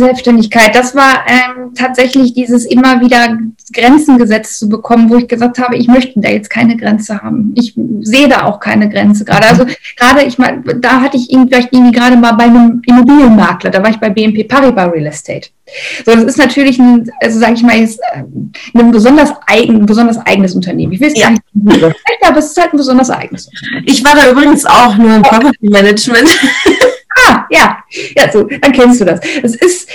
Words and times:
Selbstständigkeit. 0.00 0.74
Das 0.74 0.94
war 0.94 1.24
ähm, 1.26 1.74
tatsächlich 1.74 2.34
dieses 2.34 2.64
immer 2.64 3.00
wieder 3.00 3.38
Grenzen 3.72 4.18
gesetzt 4.18 4.58
zu 4.58 4.68
bekommen, 4.68 5.08
wo 5.10 5.16
ich 5.16 5.28
gesagt 5.28 5.58
habe, 5.58 5.76
ich 5.76 5.86
möchte 5.88 6.20
da 6.20 6.28
jetzt 6.28 6.50
keine 6.50 6.76
Grenze 6.76 7.22
haben. 7.22 7.52
Ich 7.56 7.74
sehe 8.00 8.28
da 8.28 8.44
auch 8.44 8.60
keine 8.60 8.88
Grenze 8.88 9.24
gerade. 9.24 9.46
Also 9.46 9.64
gerade, 9.96 10.24
ich 10.24 10.38
meine, 10.38 10.62
da 10.80 11.00
hatte 11.00 11.16
ich 11.16 11.30
irgendwie, 11.30 11.54
irgendwie 11.70 11.92
gerade 11.92 12.16
mal 12.16 12.32
bei 12.32 12.44
einem 12.44 12.82
Immobilienmakler, 12.86 13.70
da 13.70 13.82
war 13.82 13.90
ich 13.90 13.98
bei 13.98 14.10
BNP 14.10 14.44
Paribas 14.44 14.92
Real 14.92 15.06
Estate. 15.06 15.48
So, 16.04 16.14
das 16.14 16.24
ist 16.24 16.38
natürlich 16.38 16.78
ein, 16.78 17.08
also 17.20 17.38
sage 17.38 17.54
ich 17.54 17.62
mal 17.62 17.78
jetzt, 17.78 18.00
äh, 18.12 18.24
ein 18.74 18.90
besonders 18.90 19.32
eigen, 19.46 19.86
besonders 19.86 20.18
eigenes 20.18 20.54
Unternehmen. 20.54 20.92
Ich 20.92 21.00
will 21.00 21.08
es 21.08 21.18
ja. 21.18 21.28
gar 21.28 21.30
nicht, 21.32 21.94
aber 22.22 22.38
es 22.38 22.46
ist 22.46 22.60
halt 22.60 22.72
ein 22.72 22.76
besonders 22.76 23.10
eigenes 23.10 23.46
Unternehmen. 23.46 23.84
Ich 23.86 24.04
war 24.04 24.14
da 24.14 24.30
übrigens 24.30 24.66
auch 24.66 24.96
nur 24.96 25.14
im 25.14 25.22
Property 25.22 25.68
Management. 25.68 26.28
Ah, 27.30 27.46
ja, 27.48 27.78
ja, 28.16 28.32
so, 28.32 28.42
dann 28.42 28.72
kennst 28.72 29.00
du 29.00 29.04
das. 29.04 29.20
Es 29.42 29.54
ist 29.54 29.88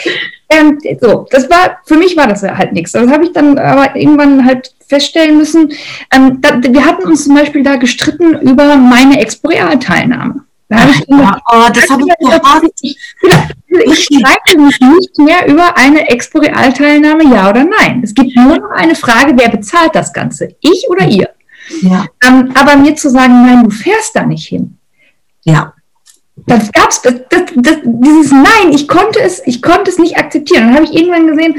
ähm, 0.48 0.80
so, 1.02 1.28
das 1.30 1.50
war, 1.50 1.80
für 1.86 1.96
mich 1.96 2.16
war 2.16 2.28
das 2.28 2.44
halt 2.44 2.72
nichts. 2.72 2.94
Das 2.94 3.10
habe 3.12 3.26
ich 3.26 3.34
dann 3.34 3.58
aber 3.58 3.94
irgendwann 3.96 4.46
halt 4.46 4.74
feststellen 4.88 5.38
müssen. 5.38 5.74
Ähm, 6.14 6.40
da, 6.40 6.62
wir 6.62 6.86
hatten 6.86 7.04
uns 7.04 7.26
zum 7.26 7.36
Beispiel 7.36 7.62
da 7.62 7.76
gestritten 7.76 8.40
über 8.40 8.78
meine 8.78 9.20
Exporeal-Teilnahme. 9.20 10.46
Da 10.70 10.80
habe 10.80 10.92
ich 10.92 11.10
immer, 11.10 11.42
oh, 11.52 11.68
das 11.74 11.90
habe 11.90 12.04
ich 12.04 12.26
gehört. 12.26 12.74
Ich, 12.82 12.98
ich 13.86 14.06
streite 14.06 14.58
mich 14.58 14.80
nicht 14.80 15.20
mehr 15.20 15.46
über 15.48 15.76
eine 15.76 16.08
Exporeal-Teilnahme, 16.10 17.24
ja 17.36 17.50
oder 17.50 17.66
nein. 17.66 18.02
Es 18.02 18.14
gibt 18.14 18.34
nur 18.36 18.58
noch 18.60 18.72
eine 18.72 18.96
Frage, 18.96 19.34
wer 19.36 19.50
bezahlt 19.50 19.94
das 19.94 20.14
Ganze? 20.14 20.56
Ich 20.62 20.86
oder 20.90 21.06
ihr? 21.06 21.30
Ja. 21.82 22.06
Ähm, 22.26 22.52
aber 22.56 22.78
mir 22.78 22.96
zu 22.96 23.10
sagen, 23.10 23.46
nein, 23.46 23.66
du 23.66 23.72
fährst 23.72 24.16
da 24.16 24.26
nicht 24.26 24.48
hin. 24.48 24.78
Ja 25.44 25.75
das 26.48 26.72
gab's, 26.72 27.02
das, 27.02 27.16
das, 27.30 27.44
das, 27.56 27.78
dieses 27.84 28.32
Nein, 28.32 28.74
ich 28.74 28.88
konnte 28.88 29.20
es, 29.20 29.42
ich 29.46 29.62
konnte 29.62 29.90
es 29.90 29.98
nicht 29.98 30.18
akzeptieren. 30.18 30.68
Dann 30.68 30.76
habe 30.76 30.86
ich 30.86 30.94
irgendwann 30.94 31.28
gesehen, 31.28 31.56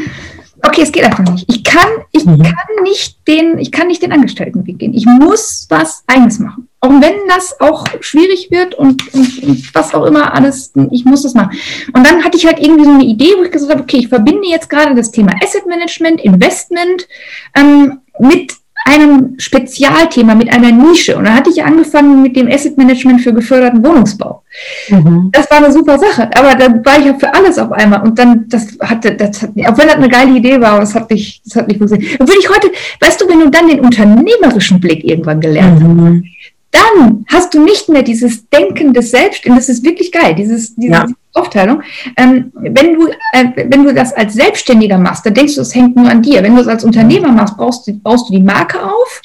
okay, 0.62 0.82
es 0.82 0.92
geht 0.92 1.04
einfach 1.04 1.24
nicht. 1.30 1.44
Ich 1.48 1.64
kann, 1.64 1.88
ich 2.12 2.24
mhm. 2.24 2.42
kann 2.42 2.82
nicht 2.82 3.26
den, 3.26 3.58
ich 3.58 3.72
kann 3.72 3.88
nicht 3.88 4.02
den 4.02 4.12
Angestelltenweg 4.12 4.78
gehen. 4.78 4.94
Ich 4.94 5.06
muss 5.06 5.66
was 5.70 6.04
Eigenes 6.06 6.38
machen. 6.38 6.68
Auch 6.80 6.90
wenn 6.90 7.26
das 7.28 7.58
auch 7.60 7.86
schwierig 8.00 8.50
wird 8.50 8.74
und, 8.74 9.12
und, 9.14 9.42
und, 9.42 9.74
was 9.74 9.94
auch 9.94 10.04
immer 10.04 10.34
alles, 10.34 10.72
ich 10.90 11.04
muss 11.04 11.22
das 11.22 11.34
machen. 11.34 11.58
Und 11.92 12.06
dann 12.06 12.22
hatte 12.22 12.36
ich 12.36 12.46
halt 12.46 12.60
irgendwie 12.60 12.84
so 12.84 12.90
eine 12.90 13.04
Idee, 13.04 13.34
wo 13.36 13.42
ich 13.42 13.50
gesagt 13.50 13.72
habe, 13.72 13.82
okay, 13.82 13.98
ich 13.98 14.08
verbinde 14.08 14.48
jetzt 14.48 14.68
gerade 14.68 14.94
das 14.94 15.10
Thema 15.10 15.32
Asset 15.42 15.66
Management, 15.66 16.20
Investment 16.20 17.08
ähm, 17.54 18.00
mit 18.18 18.52
einem 18.86 19.34
Spezialthema, 19.38 20.34
mit 20.34 20.52
einer 20.52 20.70
Nische. 20.70 21.16
Und 21.16 21.24
dann 21.24 21.34
hatte 21.34 21.50
ich 21.50 21.62
angefangen 21.62 22.22
mit 22.22 22.36
dem 22.36 22.48
Asset 22.48 22.78
Management 22.78 23.20
für 23.20 23.34
geförderten 23.34 23.84
Wohnungsbau. 23.84 24.42
Mhm. 24.88 25.30
Das 25.32 25.50
war 25.50 25.58
eine 25.58 25.72
super 25.72 25.98
Sache, 25.98 26.30
aber 26.34 26.54
dann 26.54 26.84
war 26.84 26.98
ich 26.98 27.06
ja 27.06 27.14
für 27.14 27.34
alles 27.34 27.58
auf 27.58 27.72
einmal. 27.72 28.02
Und 28.02 28.18
dann, 28.18 28.48
das 28.48 28.78
hatte, 28.80 29.14
das 29.16 29.42
hat, 29.42 29.50
auch 29.50 29.78
wenn 29.78 29.88
das 29.88 29.96
eine 29.96 30.08
geile 30.08 30.36
Idee 30.36 30.60
war, 30.60 30.72
aber 30.72 30.80
das 30.80 30.94
hat 30.94 31.10
nicht, 31.10 31.44
das 31.44 31.56
hat 31.56 31.66
nicht 31.66 31.78
funktioniert. 31.78 32.20
Und 32.20 32.28
würde 32.28 32.40
ich 32.40 32.48
heute, 32.48 32.70
weißt 33.00 33.20
du, 33.20 33.28
wenn 33.28 33.40
du 33.40 33.50
dann 33.50 33.68
den 33.68 33.80
unternehmerischen 33.80 34.78
Blick 34.78 35.04
irgendwann 35.04 35.40
gelernt 35.40 35.80
mhm. 35.82 36.22
hast, 36.22 36.55
dann 36.76 37.24
hast 37.28 37.54
du 37.54 37.62
nicht 37.62 37.88
mehr 37.88 38.02
dieses 38.02 38.48
Denken 38.50 38.92
des 38.92 39.10
Selbst, 39.10 39.46
und 39.46 39.56
das 39.56 39.68
ist 39.68 39.84
wirklich 39.84 40.12
geil, 40.12 40.34
dieses, 40.34 40.74
diese 40.74 40.92
ja. 40.92 41.06
Aufteilung. 41.32 41.82
Ähm, 42.16 42.52
wenn, 42.54 42.94
du, 42.94 43.08
äh, 43.32 43.46
wenn 43.68 43.84
du 43.84 43.94
das 43.94 44.12
als 44.12 44.34
Selbstständiger 44.34 44.98
machst, 44.98 45.24
dann 45.24 45.34
denkst 45.34 45.54
du, 45.54 45.60
es 45.62 45.74
hängt 45.74 45.96
nur 45.96 46.08
an 46.08 46.22
dir. 46.22 46.42
Wenn 46.42 46.54
du 46.54 46.60
es 46.60 46.68
als 46.68 46.84
Unternehmer 46.84 47.32
machst, 47.32 47.56
brauchst 47.56 47.86
du, 47.86 47.92
baust 47.94 48.28
du 48.28 48.32
die 48.32 48.42
Marke 48.42 48.82
auf, 48.82 49.22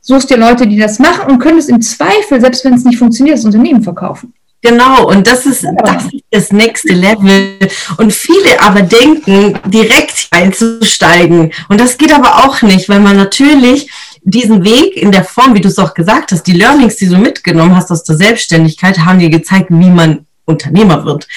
suchst 0.00 0.30
dir 0.30 0.36
Leute, 0.36 0.66
die 0.66 0.78
das 0.78 0.98
machen 0.98 1.30
und 1.30 1.38
könntest 1.38 1.68
im 1.68 1.80
Zweifel, 1.80 2.40
selbst 2.40 2.64
wenn 2.64 2.74
es 2.74 2.84
nicht 2.84 2.98
funktioniert, 2.98 3.38
das 3.38 3.44
Unternehmen 3.44 3.82
verkaufen. 3.82 4.32
Genau, 4.62 5.08
und 5.08 5.26
das 5.26 5.46
ist, 5.46 5.64
das 5.84 6.04
ist 6.06 6.24
das 6.30 6.52
nächste 6.52 6.92
Level. 6.92 7.58
Und 7.98 8.12
viele 8.12 8.60
aber 8.60 8.82
denken, 8.82 9.58
direkt 9.66 10.28
einzusteigen. 10.30 11.52
Und 11.68 11.80
das 11.80 11.98
geht 11.98 12.12
aber 12.12 12.44
auch 12.44 12.62
nicht, 12.62 12.88
weil 12.88 13.00
man 13.00 13.16
natürlich 13.16 13.88
diesen 14.26 14.64
Weg 14.64 14.96
in 14.96 15.12
der 15.12 15.24
Form, 15.24 15.54
wie 15.54 15.60
du 15.60 15.68
es 15.68 15.78
auch 15.78 15.94
gesagt 15.94 16.32
hast, 16.32 16.42
die 16.42 16.52
Learnings, 16.52 16.96
die 16.96 17.08
du 17.08 17.16
mitgenommen 17.16 17.76
hast 17.76 17.92
aus 17.92 18.02
der 18.02 18.16
Selbstständigkeit, 18.16 18.98
haben 18.98 19.20
dir 19.20 19.30
gezeigt, 19.30 19.68
wie 19.70 19.88
man 19.88 20.26
Unternehmer 20.44 21.04
wird. 21.04 21.28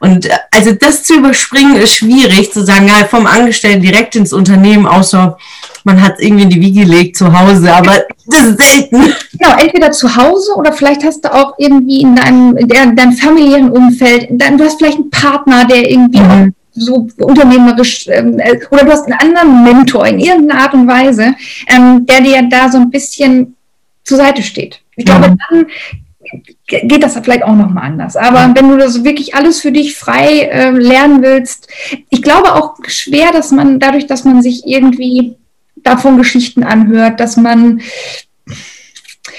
Und 0.00 0.26
äh, 0.26 0.30
also 0.50 0.72
das 0.72 1.02
zu 1.02 1.16
überspringen 1.16 1.76
ist 1.76 1.96
schwierig, 1.96 2.52
zu 2.52 2.64
sagen, 2.64 2.88
ja, 2.88 3.06
vom 3.06 3.26
Angestellten 3.26 3.82
direkt 3.82 4.16
ins 4.16 4.32
Unternehmen, 4.32 4.86
außer 4.86 5.36
man 5.84 6.02
hat 6.02 6.14
es 6.14 6.20
irgendwie 6.20 6.44
in 6.44 6.50
die 6.50 6.60
Wiege 6.60 6.80
gelegt 6.82 7.16
zu 7.16 7.38
Hause, 7.38 7.72
aber 7.72 8.04
das 8.26 8.42
ist 8.42 8.62
selten. 8.62 9.14
Genau, 9.32 9.56
entweder 9.58 9.90
zu 9.92 10.16
Hause 10.16 10.54
oder 10.56 10.72
vielleicht 10.72 11.02
hast 11.04 11.24
du 11.24 11.32
auch 11.32 11.54
irgendwie 11.58 12.02
in 12.02 12.16
deinem, 12.16 12.56
in 12.56 12.68
deinem 12.68 13.12
familiären 13.12 13.70
Umfeld, 13.70 14.28
du 14.30 14.64
hast 14.64 14.78
vielleicht 14.78 14.98
einen 14.98 15.10
Partner, 15.10 15.66
der 15.66 15.90
irgendwie 15.90 16.20
mhm 16.20 16.54
so 16.78 17.08
unternehmerisch 17.18 18.08
ähm, 18.08 18.38
äh, 18.38 18.58
oder 18.70 18.84
du 18.84 18.92
hast 18.92 19.06
einen 19.06 19.18
anderen 19.18 19.64
Mentor 19.64 20.06
in 20.06 20.18
irgendeiner 20.18 20.62
Art 20.62 20.74
und 20.74 20.86
Weise, 20.86 21.34
ähm, 21.66 22.06
der 22.06 22.20
dir 22.20 22.48
da 22.48 22.68
so 22.70 22.78
ein 22.78 22.90
bisschen 22.90 23.56
zur 24.04 24.18
Seite 24.18 24.42
steht. 24.42 24.80
Ich 24.96 25.04
glaube, 25.04 25.36
dann 25.50 25.66
geht 26.66 27.02
das 27.02 27.18
vielleicht 27.22 27.44
auch 27.44 27.54
nochmal 27.54 27.84
anders. 27.84 28.16
Aber 28.16 28.52
wenn 28.54 28.68
du 28.68 28.76
das 28.76 29.04
wirklich 29.04 29.34
alles 29.34 29.60
für 29.60 29.72
dich 29.72 29.96
frei 29.96 30.42
äh, 30.42 30.70
lernen 30.70 31.22
willst, 31.22 31.68
ich 32.10 32.22
glaube 32.22 32.54
auch 32.54 32.76
schwer, 32.86 33.32
dass 33.32 33.50
man 33.50 33.78
dadurch, 33.78 34.06
dass 34.06 34.24
man 34.24 34.42
sich 34.42 34.66
irgendwie 34.66 35.36
davon 35.76 36.18
Geschichten 36.18 36.64
anhört, 36.64 37.20
dass 37.20 37.36
man 37.36 37.80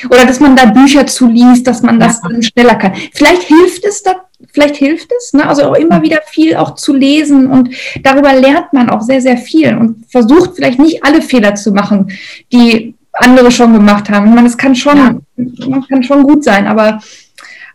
oder 0.10 0.26
dass 0.26 0.40
man 0.40 0.56
da 0.56 0.66
Bücher 0.66 1.06
zuliest, 1.08 1.68
dass 1.68 1.82
man 1.82 2.00
das 2.00 2.22
ja. 2.24 2.42
schneller 2.42 2.76
kann. 2.76 2.94
Vielleicht 3.14 3.44
hilft 3.44 3.86
es 3.86 4.04
da, 4.04 4.26
vielleicht 4.52 4.76
hilft 4.78 5.10
es, 5.18 5.34
ne? 5.34 5.48
also 5.48 5.64
auch 5.64 5.76
immer 5.76 6.02
wieder 6.02 6.20
viel 6.28 6.56
auch 6.56 6.76
zu 6.76 6.94
lesen 6.94 7.48
und 7.48 7.70
darüber 8.04 8.34
lernt 8.34 8.74
man 8.74 8.90
auch 8.90 9.02
sehr, 9.02 9.22
sehr 9.22 9.38
viel 9.38 9.76
und 9.78 10.06
versucht 10.10 10.56
vielleicht 10.56 10.80
nicht 10.80 11.04
alle 11.04 11.22
Fehler 11.22 11.56
zu 11.56 11.72
machen, 11.72 12.12
die 12.52 12.96
andere 13.14 13.52
schon 13.52 13.74
gemacht 13.74 14.10
haben. 14.10 14.28
Ich 14.30 14.36
meine, 14.36 14.48
es 14.48 14.58
kann 14.58 14.76
schon, 14.76 15.22
ja. 15.36 15.82
kann 15.90 16.04
schon 16.04 16.24
gut 16.24 16.44
sein, 16.44 16.68
aber 16.68 17.02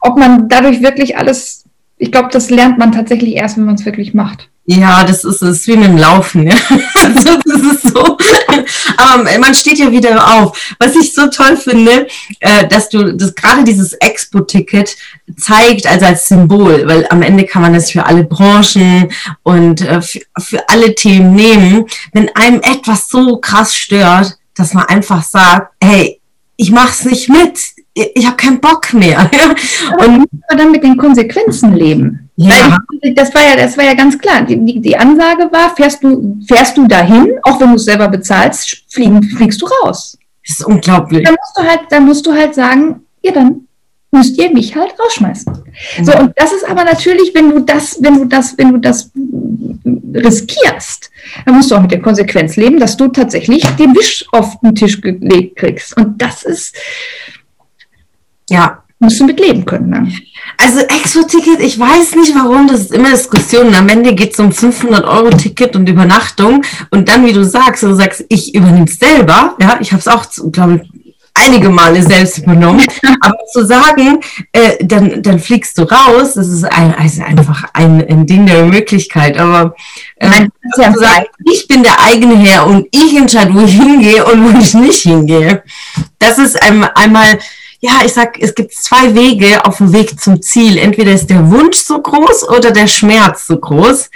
ob 0.00 0.18
man 0.18 0.48
dadurch 0.48 0.82
wirklich 0.82 1.16
alles, 1.16 1.64
ich 1.98 2.12
glaube, 2.12 2.28
das 2.32 2.50
lernt 2.50 2.78
man 2.78 2.92
tatsächlich 2.92 3.34
erst, 3.34 3.56
wenn 3.56 3.64
man 3.64 3.74
es 3.74 3.84
wirklich 3.84 4.14
macht. 4.14 4.48
Ja, 4.66 5.04
das 5.04 5.24
ist 5.24 5.42
es 5.42 5.66
wie 5.66 5.76
mit 5.76 5.88
dem 5.88 5.98
Laufen. 5.98 6.46
Ja. 6.46 6.54
Also, 7.04 7.38
das 7.44 7.60
ist 7.60 7.94
so. 7.94 8.16
Aber 8.96 9.38
man 9.38 9.54
steht 9.54 9.78
ja 9.78 9.90
wieder 9.90 10.26
auf. 10.36 10.74
Was 10.78 10.96
ich 10.96 11.12
so 11.12 11.26
toll 11.26 11.54
finde, 11.58 12.06
äh, 12.40 12.66
dass 12.66 12.88
du 12.88 13.14
das 13.14 13.34
gerade 13.34 13.62
dieses 13.62 13.92
Expo-Ticket 13.92 14.96
zeigt, 15.36 15.86
also 15.86 16.06
als 16.06 16.28
Symbol, 16.28 16.84
weil 16.86 17.06
am 17.10 17.20
Ende 17.20 17.44
kann 17.44 17.60
man 17.60 17.74
das 17.74 17.90
für 17.90 18.06
alle 18.06 18.24
Branchen 18.24 19.10
und 19.42 19.82
äh, 19.82 20.00
für, 20.00 20.20
für 20.38 20.66
alle 20.70 20.94
Themen 20.94 21.34
nehmen. 21.34 21.84
Wenn 22.14 22.34
einem 22.34 22.62
etwas 22.62 23.08
so 23.08 23.36
krass 23.36 23.76
stört, 23.76 24.38
dass 24.54 24.72
man 24.72 24.86
einfach 24.86 25.22
sagt, 25.22 25.74
hey, 25.82 26.22
ich 26.56 26.70
mach's 26.70 27.04
nicht 27.04 27.28
mit, 27.28 27.58
ich 27.92 28.26
habe 28.26 28.36
keinen 28.36 28.60
Bock 28.60 28.94
mehr. 28.94 29.30
und 29.98 30.26
dann 30.48 30.70
mit 30.70 30.82
den 30.82 30.96
Konsequenzen 30.96 31.74
leben. 31.74 32.23
Ja. 32.36 32.78
Weil 33.02 33.14
das 33.14 33.34
war 33.34 33.42
ja, 33.42 33.56
das 33.56 33.76
war 33.76 33.84
ja 33.84 33.94
ganz 33.94 34.18
klar. 34.18 34.42
Die, 34.42 34.80
die 34.80 34.96
Ansage 34.96 35.50
war, 35.52 35.74
fährst 35.74 36.02
du, 36.02 36.36
fährst 36.46 36.76
du 36.76 36.86
dahin, 36.86 37.38
auch 37.42 37.60
wenn 37.60 37.70
du 37.70 37.76
es 37.76 37.84
selber 37.84 38.08
bezahlst, 38.08 38.84
fliegen, 38.88 39.22
fliegst 39.22 39.62
du 39.62 39.66
raus. 39.66 40.18
Das 40.46 40.58
ist 40.58 40.66
unglaublich. 40.66 41.24
Dann 41.24 41.36
musst 41.40 41.56
du 41.56 41.62
halt, 41.62 41.80
dann 41.90 42.04
musst 42.04 42.26
du 42.26 42.32
halt 42.32 42.54
sagen, 42.54 43.02
ja, 43.22 43.32
dann 43.32 43.66
müsst 44.10 44.38
ihr 44.38 44.50
mich 44.50 44.74
halt 44.74 44.94
rausschmeißen. 44.98 45.52
Mhm. 45.98 46.04
So, 46.04 46.16
und 46.16 46.32
das 46.36 46.52
ist 46.52 46.68
aber 46.68 46.84
natürlich, 46.84 47.34
wenn 47.34 47.50
du 47.50 47.60
das, 47.60 47.98
wenn 48.00 48.18
du 48.18 48.24
das, 48.26 48.56
wenn 48.58 48.72
du 48.72 48.78
das 48.78 49.10
riskierst, 50.14 51.10
dann 51.44 51.56
musst 51.56 51.70
du 51.70 51.76
auch 51.76 51.82
mit 51.82 51.90
der 51.90 52.02
Konsequenz 52.02 52.56
leben, 52.56 52.78
dass 52.78 52.96
du 52.96 53.08
tatsächlich 53.08 53.64
den 53.76 53.94
Wisch 53.94 54.24
auf 54.32 54.60
den 54.60 54.74
Tisch 54.74 55.00
gelegt 55.00 55.56
kriegst. 55.56 55.96
Und 55.96 56.20
das 56.20 56.44
ist, 56.44 56.76
ja, 58.48 58.83
musst 59.04 59.20
du 59.20 59.24
mit 59.24 59.40
leben 59.40 59.64
können. 59.64 59.90
Ne? 59.90 60.12
Also 60.58 60.80
Expo-Ticket, 60.80 61.60
ich 61.60 61.78
weiß 61.78 62.14
nicht 62.16 62.34
warum, 62.34 62.68
das 62.68 62.80
ist 62.80 62.92
immer 62.92 63.10
Diskussionen. 63.10 63.74
Am 63.74 63.88
Ende 63.88 64.14
geht 64.14 64.34
es 64.34 64.40
um 64.40 64.52
500 64.52 65.04
Euro 65.04 65.30
Ticket 65.30 65.76
und 65.76 65.88
Übernachtung. 65.88 66.62
Und 66.90 67.08
dann, 67.08 67.24
wie 67.26 67.32
du 67.32 67.44
sagst, 67.44 67.82
du 67.82 67.94
sagst, 67.94 68.24
ich 68.28 68.54
übernehme 68.54 68.86
es 68.86 68.98
selber. 68.98 69.56
Ja, 69.60 69.78
ich 69.80 69.92
habe 69.92 70.00
es 70.00 70.08
auch, 70.08 70.26
glaube 70.52 70.80
ich, 70.82 71.04
einige 71.34 71.68
Male 71.68 72.02
selbst 72.02 72.38
übernommen. 72.38 72.86
Aber 73.20 73.38
zu 73.52 73.66
sagen, 73.66 74.20
äh, 74.52 74.84
dann, 74.84 75.22
dann 75.22 75.38
fliegst 75.38 75.76
du 75.78 75.82
raus, 75.82 76.34
das 76.34 76.48
ist 76.48 76.64
ein, 76.64 76.94
also 76.94 77.22
einfach 77.22 77.64
ein, 77.72 78.06
ein 78.08 78.26
Ding 78.26 78.46
der 78.46 78.64
Möglichkeit. 78.64 79.36
Aber 79.36 79.74
äh, 80.16 80.28
Nein, 80.28 80.48
ja 80.78 80.92
zu 80.92 81.00
sagen, 81.00 81.26
ich 81.52 81.66
bin 81.66 81.82
der 81.82 82.00
eigene 82.00 82.36
Herr 82.38 82.66
und 82.66 82.86
ich 82.90 83.16
entscheide, 83.16 83.52
wo 83.54 83.60
ich 83.60 83.72
hingehe 83.72 84.24
und 84.24 84.44
wo 84.44 84.58
ich 84.58 84.74
nicht 84.74 85.02
hingehe. 85.02 85.62
Das 86.18 86.38
ist 86.38 86.62
ein, 86.62 86.84
einmal 86.84 87.38
ja, 87.84 88.00
ich 88.02 88.14
sag, 88.14 88.38
es 88.40 88.54
gibt 88.54 88.72
zwei 88.72 89.14
Wege 89.14 89.62
auf 89.66 89.76
dem 89.76 89.92
Weg 89.92 90.18
zum 90.18 90.40
Ziel. 90.40 90.78
Entweder 90.78 91.12
ist 91.12 91.28
der 91.28 91.50
Wunsch 91.50 91.76
so 91.76 92.00
groß 92.00 92.48
oder 92.48 92.70
der 92.70 92.86
Schmerz 92.86 93.46
so 93.46 93.58
groß. 93.58 94.08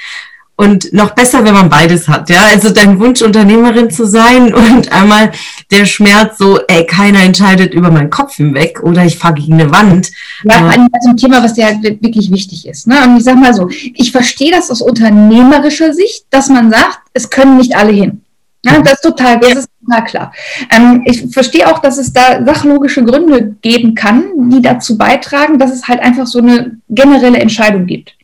Und 0.56 0.90
noch 0.94 1.10
besser, 1.10 1.44
wenn 1.44 1.52
man 1.52 1.68
beides 1.68 2.08
hat, 2.08 2.30
ja. 2.30 2.44
Also 2.44 2.70
dein 2.70 2.98
Wunsch, 2.98 3.20
Unternehmerin 3.20 3.90
zu 3.90 4.06
sein 4.06 4.54
und 4.54 4.90
einmal 4.90 5.32
der 5.70 5.84
Schmerz 5.84 6.38
so, 6.38 6.58
ey, 6.66 6.86
keiner 6.86 7.20
entscheidet 7.20 7.74
über 7.74 7.90
meinen 7.90 8.08
Kopf 8.08 8.36
hinweg 8.36 8.82
oder 8.82 9.04
ich 9.04 9.18
fahre 9.18 9.34
gegen 9.34 9.60
eine 9.60 9.70
Wand. 9.70 10.12
Ja, 10.44 10.66
ein 10.66 11.16
Thema, 11.18 11.44
was 11.44 11.58
ja 11.58 11.68
wirklich 11.82 12.30
wichtig 12.30 12.66
ist. 12.66 12.86
Ne? 12.86 12.96
Und 13.04 13.18
ich 13.18 13.24
sag 13.24 13.36
mal 13.36 13.52
so, 13.52 13.68
ich 13.68 14.10
verstehe 14.10 14.50
das 14.50 14.70
aus 14.70 14.80
unternehmerischer 14.80 15.92
Sicht, 15.92 16.24
dass 16.30 16.48
man 16.48 16.70
sagt, 16.70 17.00
es 17.12 17.28
können 17.28 17.58
nicht 17.58 17.76
alle 17.76 17.92
hin. 17.92 18.22
Ja, 18.64 18.80
das 18.80 18.94
ist 18.94 19.02
total, 19.02 19.38
das 19.38 19.54
ist 19.54 19.68
total 19.88 20.04
klar. 20.04 20.32
Ähm, 20.70 21.02
ich 21.04 21.32
verstehe 21.32 21.70
auch, 21.70 21.78
dass 21.78 21.98
es 21.98 22.12
da 22.12 22.44
sachlogische 22.44 23.04
Gründe 23.04 23.56
geben 23.62 23.94
kann, 23.94 24.50
die 24.50 24.62
dazu 24.62 24.98
beitragen, 24.98 25.58
dass 25.58 25.72
es 25.72 25.88
halt 25.88 26.00
einfach 26.00 26.26
so 26.26 26.38
eine 26.38 26.78
generelle 26.88 27.38
Entscheidung 27.38 27.86
gibt. 27.86 28.14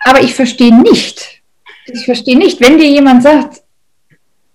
Aber 0.00 0.20
ich 0.22 0.34
verstehe 0.34 0.74
nicht, 0.74 1.42
ich 1.86 2.04
verstehe 2.04 2.38
nicht, 2.38 2.60
wenn 2.60 2.78
dir 2.78 2.88
jemand 2.88 3.22
sagt, 3.22 3.62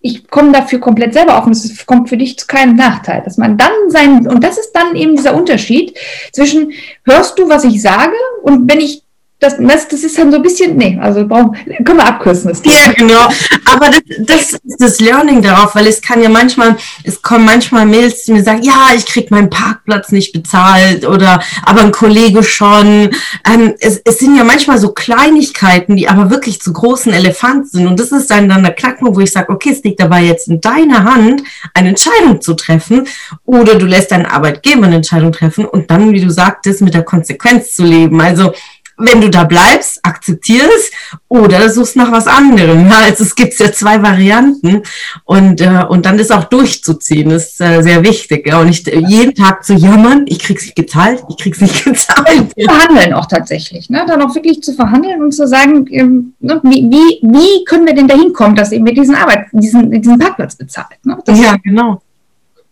ich 0.03 0.27
komme 0.27 0.51
dafür 0.51 0.79
komplett 0.79 1.13
selber 1.13 1.37
auf 1.37 1.45
und 1.45 1.51
es 1.51 1.85
kommt 1.85 2.09
für 2.09 2.17
dich 2.17 2.37
zu 2.37 2.47
keinem 2.47 2.75
Nachteil, 2.75 3.21
dass 3.23 3.37
man 3.37 3.57
dann 3.57 3.71
sein, 3.89 4.27
und 4.27 4.43
das 4.43 4.57
ist 4.57 4.71
dann 4.71 4.95
eben 4.95 5.15
dieser 5.15 5.35
Unterschied 5.35 5.95
zwischen, 6.33 6.71
hörst 7.05 7.37
du, 7.37 7.47
was 7.47 7.63
ich 7.65 7.81
sage 7.81 8.15
und 8.41 8.69
wenn 8.71 8.79
ich 8.79 9.03
das, 9.41 9.57
das, 9.57 9.87
das 9.87 10.03
ist 10.03 10.17
dann 10.19 10.29
so 10.29 10.37
ein 10.37 10.43
bisschen, 10.43 10.77
nee, 10.77 10.99
also 11.01 11.27
brauchen, 11.27 11.57
können 11.83 11.97
wir 11.97 12.05
abkürzen. 12.05 12.49
Das 12.49 12.61
ja, 12.63 12.93
genau. 12.93 13.27
Aber 13.73 13.89
das, 13.89 14.01
das 14.19 14.51
ist 14.63 14.79
das 14.79 14.99
Learning 14.99 15.41
darauf, 15.41 15.73
weil 15.73 15.87
es 15.87 15.99
kann 15.99 16.21
ja 16.21 16.29
manchmal, 16.29 16.77
es 17.03 17.23
kommen 17.23 17.45
manchmal 17.45 17.87
Mails, 17.87 18.23
die 18.23 18.33
mir 18.33 18.43
sagen, 18.43 18.61
ja, 18.61 18.89
ich 18.95 19.07
krieg 19.07 19.31
meinen 19.31 19.49
Parkplatz 19.49 20.11
nicht 20.11 20.31
bezahlt 20.31 21.07
oder 21.07 21.41
aber 21.63 21.81
ein 21.81 21.91
Kollege 21.91 22.43
schon. 22.43 23.09
Ähm, 23.51 23.73
es, 23.79 23.99
es 24.05 24.19
sind 24.19 24.35
ja 24.37 24.43
manchmal 24.43 24.77
so 24.77 24.91
Kleinigkeiten, 24.91 25.95
die 25.95 26.07
aber 26.07 26.29
wirklich 26.29 26.61
zu 26.61 26.71
großen 26.71 27.11
Elefanten 27.11 27.65
sind. 27.65 27.87
Und 27.87 27.99
das 27.99 28.11
ist 28.11 28.29
dann, 28.29 28.47
dann 28.47 28.61
der 28.61 28.73
Knackpunkt, 28.73 29.17
wo 29.17 29.21
ich 29.21 29.31
sage, 29.31 29.51
okay, 29.51 29.71
es 29.71 29.83
liegt 29.83 29.99
dabei 29.99 30.21
jetzt 30.21 30.49
in 30.49 30.61
deiner 30.61 31.03
Hand, 31.03 31.41
eine 31.73 31.89
Entscheidung 31.89 32.41
zu 32.41 32.53
treffen. 32.53 33.07
Oder 33.45 33.73
du 33.73 33.87
lässt 33.87 34.11
deinen 34.11 34.27
Arbeitgeber 34.27 34.85
eine 34.85 34.97
Entscheidung 34.97 35.31
treffen 35.31 35.65
und 35.65 35.89
dann, 35.89 36.13
wie 36.13 36.21
du 36.21 36.29
sagtest, 36.29 36.81
mit 36.81 36.93
der 36.93 37.03
Konsequenz 37.03 37.73
zu 37.73 37.83
leben. 37.83 38.21
Also 38.21 38.53
wenn 39.01 39.21
du 39.21 39.29
da 39.29 39.43
bleibst, 39.43 39.99
akzeptier 40.03 40.63
es 40.77 40.91
oder 41.27 41.69
suchst 41.69 41.95
nach 41.95 42.11
was 42.11 42.27
anderem. 42.27 42.87
Ja, 42.87 42.99
also 43.05 43.23
es 43.23 43.35
gibt 43.35 43.57
ja 43.59 43.71
zwei 43.71 44.01
Varianten 44.01 44.83
und, 45.25 45.61
äh, 45.61 45.85
und 45.87 46.05
dann 46.05 46.19
ist 46.19 46.31
auch 46.31 46.45
durchzuziehen, 46.45 47.31
ist 47.31 47.61
äh, 47.61 47.81
sehr 47.81 48.03
wichtig. 48.03 48.47
Ja? 48.47 48.59
Und 48.59 48.67
nicht 48.67 48.87
jeden 48.87 49.35
Tag 49.35 49.63
zu 49.63 49.73
jammern, 49.73 50.25
ich 50.27 50.39
krieg's 50.39 50.63
nicht 50.63 50.75
gezahlt, 50.75 51.23
ich 51.29 51.37
krieg's 51.37 51.61
nicht 51.61 51.83
gezahlt. 51.85 52.51
Verhandeln 52.57 53.13
auch 53.13 53.25
tatsächlich, 53.25 53.89
ne? 53.89 54.05
dann 54.07 54.21
auch 54.21 54.33
wirklich 54.35 54.61
zu 54.61 54.73
verhandeln 54.73 55.21
und 55.21 55.31
zu 55.31 55.47
sagen, 55.47 55.85
ähm, 55.91 56.33
ne, 56.39 56.59
wie, 56.63 56.89
wie, 56.89 57.19
wie 57.21 57.65
können 57.65 57.85
wir 57.85 57.93
denn 57.93 58.07
dahin 58.07 58.33
kommen, 58.33 58.55
dass 58.55 58.71
eben 58.71 58.85
wir 58.85 58.93
diesen 58.93 59.15
Arbeit, 59.15 59.47
diesen, 59.51 59.91
diesen 59.91 60.19
Parkplatz 60.19 60.55
bezahlt. 60.55 60.97
Ne? 61.03 61.17
ja, 61.27 61.55
genau. 61.63 62.01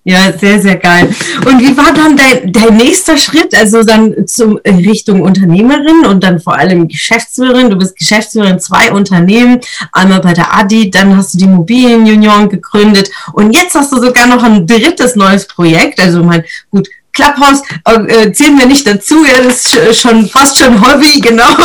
Ja, 0.10 0.34
sehr, 0.36 0.60
sehr 0.60 0.78
geil. 0.78 1.08
Und 1.46 1.60
wie 1.62 1.78
war 1.78 1.94
dann 1.94 2.18
dein, 2.18 2.52
dein 2.52 2.78
nächster 2.78 3.16
Schritt? 3.16 3.54
Also 3.54 3.84
dann 3.84 4.26
zum 4.26 4.58
Richtung 4.66 5.22
Unternehmerin 5.22 6.04
und 6.08 6.24
dann 6.24 6.40
vor 6.40 6.56
allem 6.56 6.88
Geschäftsführerin. 6.88 7.70
Du 7.70 7.78
bist 7.78 7.96
Geschäftsführerin 7.96 8.60
zwei 8.60 8.92
Unternehmen, 8.92 9.60
einmal 9.94 10.20
bei 10.20 10.34
der 10.34 10.58
Adi, 10.58 10.90
dann 10.90 11.16
hast 11.16 11.36
du 11.36 11.38
die 11.38 11.44
Immobilienunion 11.44 12.50
gegründet 12.50 13.12
und 13.34 13.52
jetzt 13.52 13.76
hast 13.76 13.92
du 13.92 14.02
sogar 14.02 14.26
noch 14.26 14.42
ein 14.42 14.66
drittes 14.66 15.16
neues 15.16 15.46
Projekt. 15.46 16.00
Also 16.00 16.24
mein, 16.24 16.44
gut, 16.72 16.90
Clubhouse 17.14 17.64
äh, 17.86 18.32
zählen 18.32 18.58
wir 18.58 18.66
nicht 18.66 18.88
dazu, 18.88 19.26
ja, 19.26 19.42
das 19.44 19.74
ist 19.74 20.02
schon 20.02 20.28
fast 20.28 20.58
schon 20.58 20.82
Hobby, 20.86 21.20
genau. 21.20 21.56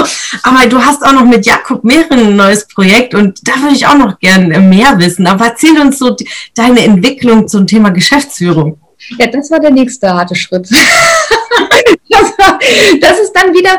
Aber 0.42 0.66
du 0.68 0.78
hast 0.78 1.04
auch 1.04 1.12
noch 1.12 1.24
mit 1.24 1.46
Jakob 1.46 1.84
Mehren 1.84 2.18
ein 2.18 2.36
neues 2.36 2.66
Projekt 2.66 3.14
und 3.14 3.46
da 3.46 3.60
würde 3.60 3.74
ich 3.74 3.86
auch 3.86 3.96
noch 3.96 4.18
gerne 4.18 4.58
mehr 4.60 4.98
wissen. 4.98 5.26
Aber 5.26 5.46
erzähl 5.46 5.78
uns 5.80 5.98
so 5.98 6.16
deine 6.54 6.84
Entwicklung 6.84 7.48
zum 7.48 7.66
Thema 7.66 7.90
Geschäftsführung. 7.90 8.78
Ja, 9.18 9.26
das 9.26 9.50
war 9.50 9.60
der 9.60 9.70
nächste 9.70 10.12
harte 10.12 10.34
Schritt. 10.34 10.68
das, 12.08 12.38
war, 12.38 12.58
das, 13.00 13.20
ist 13.20 13.32
dann 13.32 13.52
wieder, 13.52 13.78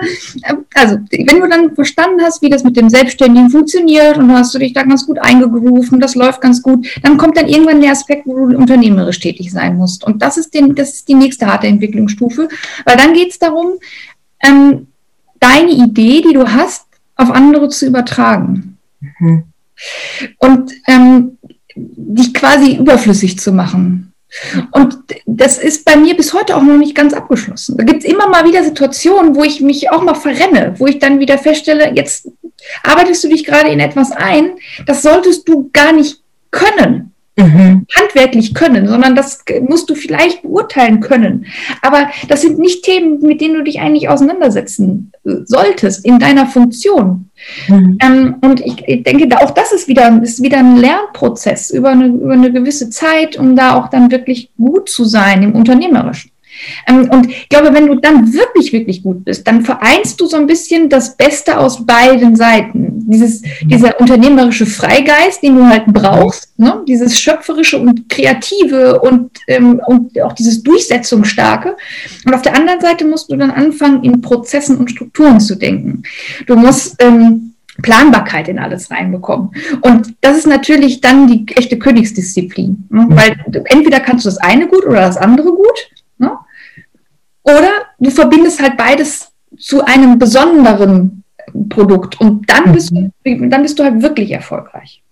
also 0.74 0.98
wenn 1.12 1.42
du 1.42 1.48
dann 1.48 1.76
verstanden 1.76 2.22
hast, 2.22 2.42
wie 2.42 2.50
das 2.50 2.64
mit 2.64 2.78
dem 2.78 2.90
Selbstständigen 2.90 3.50
funktioniert 3.50 4.18
und 4.18 4.32
hast 4.32 4.54
du 4.54 4.60
dich 4.60 4.74
da 4.74 4.84
ganz 4.84 5.06
gut 5.06 5.20
eingegroovt 5.20 5.92
das 6.00 6.16
läuft 6.16 6.42
ganz 6.42 6.62
gut, 6.62 6.88
dann 7.04 7.18
kommt 7.18 7.38
dann 7.38 7.48
irgendwann 7.48 7.82
der 7.82 7.92
Aspekt, 7.92 8.26
wo 8.26 8.36
du 8.36 8.58
unternehmerisch 8.58 9.20
tätig 9.20 9.52
sein 9.52 9.78
musst. 9.78 10.04
Und 10.04 10.22
das 10.22 10.38
ist, 10.38 10.54
den, 10.54 10.76
das 10.76 10.94
ist 10.94 11.08
die 11.08 11.16
nächste 11.16 11.48
harte 11.48 11.68
Entwicklungsstufe, 11.68 12.48
weil 12.86 12.98
dann 12.98 13.14
geht 13.14 13.32
es 13.32 13.40
darum, 13.40 13.74
ähm, 14.42 14.88
deine 15.40 15.72
Idee, 15.72 16.22
die 16.22 16.34
du 16.34 16.48
hast, 16.48 16.86
auf 17.16 17.32
andere 17.32 17.70
zu 17.70 17.86
übertragen. 17.86 18.78
Mhm. 19.20 19.44
Und 20.40 20.72
ähm, 20.88 21.38
dich 21.76 22.34
quasi 22.34 22.78
überflüssig 22.78 23.40
zu 23.40 23.52
machen. 23.52 24.14
Und 24.72 25.05
das 25.38 25.58
ist 25.58 25.86
bei 25.86 25.96
mir 25.96 26.16
bis 26.16 26.34
heute 26.34 26.56
auch 26.56 26.62
noch 26.62 26.78
nicht 26.78 26.96
ganz 26.96 27.14
abgeschlossen. 27.14 27.78
Da 27.78 27.84
gibt 27.84 28.04
es 28.04 28.10
immer 28.10 28.28
mal 28.30 28.46
wieder 28.46 28.64
Situationen, 28.64 29.36
wo 29.36 29.44
ich 29.44 29.62
mich 29.62 29.92
auch 29.92 30.02
mal 30.02 30.16
verrenne, 30.16 30.76
wo 30.78 30.88
ich 30.88 31.00
dann 31.00 31.20
wieder 31.20 31.38
feststelle, 31.38 31.94
jetzt 31.96 32.30
arbeitest 32.84 33.24
du 33.24 33.30
dich 33.30 33.46
gerade 33.46 33.70
in 33.70 33.80
etwas 33.80 34.12
ein, 34.12 34.58
das 34.86 35.02
solltest 35.02 35.48
du 35.48 35.70
gar 35.74 35.92
nicht 35.92 36.22
können 36.52 37.15
mhm. 37.38 37.86
handwerklich 37.96 38.54
können, 38.54 38.88
sondern 38.88 39.16
das 39.16 39.44
musst 39.68 39.90
du 39.90 39.96
vielleicht 39.96 40.42
beurteilen 40.44 41.00
können. 41.00 41.46
Aber 41.82 42.10
das 42.28 42.42
sind 42.42 42.60
nicht 42.60 42.84
Themen, 42.84 43.22
mit 43.22 43.42
denen 43.42 43.56
du 43.56 43.64
dich 43.64 43.80
eigentlich 43.80 44.10
auseinandersetzen 44.10 45.12
äh, 45.26 45.32
solltest 45.46 46.06
in 46.06 46.20
deiner 46.20 46.48
Funktion. 46.48 47.30
Mhm. 47.68 47.98
Ähm, 48.02 48.36
und 48.42 48.62
ich, 48.62 48.88
ich, 48.88 49.04
denke, 49.04 49.42
auch 49.42 49.52
das 49.52 49.72
ist 49.72 49.88
wieder, 49.88 50.22
ist 50.22 50.42
wieder 50.42 50.58
ein 50.58 50.78
Lernprozess 50.78 51.70
über 51.70 51.90
eine, 51.90 52.08
über 52.08 52.34
eine 52.34 52.52
gewisse 52.52 52.90
Zeit, 52.90 53.38
um 53.38 53.56
da 53.56 53.76
auch 53.76 53.90
dann 53.90 54.12
wirklich 54.12 54.50
gut 54.58 54.90
zu 54.90 55.04
sein 55.04 55.44
im 55.44 55.56
Unternehmerischen. 55.56 56.32
Ähm, 56.88 57.10
und 57.12 57.30
ich 57.30 57.50
glaube, 57.50 57.74
wenn 57.74 57.88
du 57.88 57.96
dann 57.96 58.34
wirklich, 58.34 58.74
wirklich 58.74 59.04
gut 59.04 59.26
bist, 59.26 59.48
dann 59.48 59.64
vereinst 59.64 60.20
du 60.20 60.26
so 60.26 60.38
ein 60.38 60.48
bisschen 60.48 60.90
das 60.90 61.16
Beste 61.16 61.58
aus 61.58 61.86
beiden 61.86 62.36
Seiten. 62.36 63.04
Dieses, 63.08 63.42
dieser 63.62 64.00
unternehmerische 64.00 64.66
Freigeist, 64.66 65.44
den 65.44 65.58
du 65.58 65.66
halt 65.68 65.86
brauchst, 65.88 66.58
ne? 66.58 66.84
dieses 66.88 67.20
schöpferische 67.20 67.78
und 67.78 68.10
kreative 68.10 69.00
und, 69.00 69.32
ähm, 69.48 69.80
und 69.86 70.20
auch 70.22 70.34
dieses 70.34 70.64
Durchsetzungsstarke. 70.64 71.76
Und 72.26 72.34
auf 72.34 72.42
der 72.42 72.56
anderen 72.56 72.82
Seite 72.82 73.06
musst 73.06 73.32
du 73.32 73.36
dann 73.36 73.52
anfangen, 73.52 74.04
in 74.04 74.22
Prozessen 74.22 74.78
und 74.78 74.90
Strukturen 74.90 75.40
zu 75.40 75.56
denken. 75.56 76.04
Du 76.48 76.56
musst 76.56 77.02
ähm, 77.02 77.56
Planbarkeit 77.82 78.48
in 78.48 78.60
alles 78.60 78.90
reinbekommen. 78.90 79.50
Und 79.82 80.16
das 80.22 80.38
ist 80.38 80.48
natürlich 80.48 81.02
dann 81.02 81.28
die 81.28 81.46
echte 81.56 81.78
Königsdisziplin. 81.78 82.88
Ne? 82.90 83.08
Weil 83.10 83.36
entweder 83.66 84.00
kannst 84.00 84.26
du 84.26 84.30
das 84.30 84.38
eine 84.38 84.68
gut 84.68 84.86
oder 84.86 85.02
das 85.02 85.18
andere 85.18 85.50
gut. 85.50 85.90
Oder 87.46 87.86
du 88.00 88.10
verbindest 88.10 88.62
halt 88.62 88.76
beides 88.76 89.32
zu 89.58 89.86
einem 89.86 90.20
besonderen 90.20 91.24
Produkt 91.70 92.20
und 92.20 92.50
dann 92.50 92.72
bist, 92.72 92.92
du, 92.92 93.12
mhm. 93.24 93.50
dann 93.50 93.62
bist 93.62 93.78
du 93.80 93.84
halt 93.84 94.02
wirklich 94.02 94.32
erfolgreich. 94.32 95.04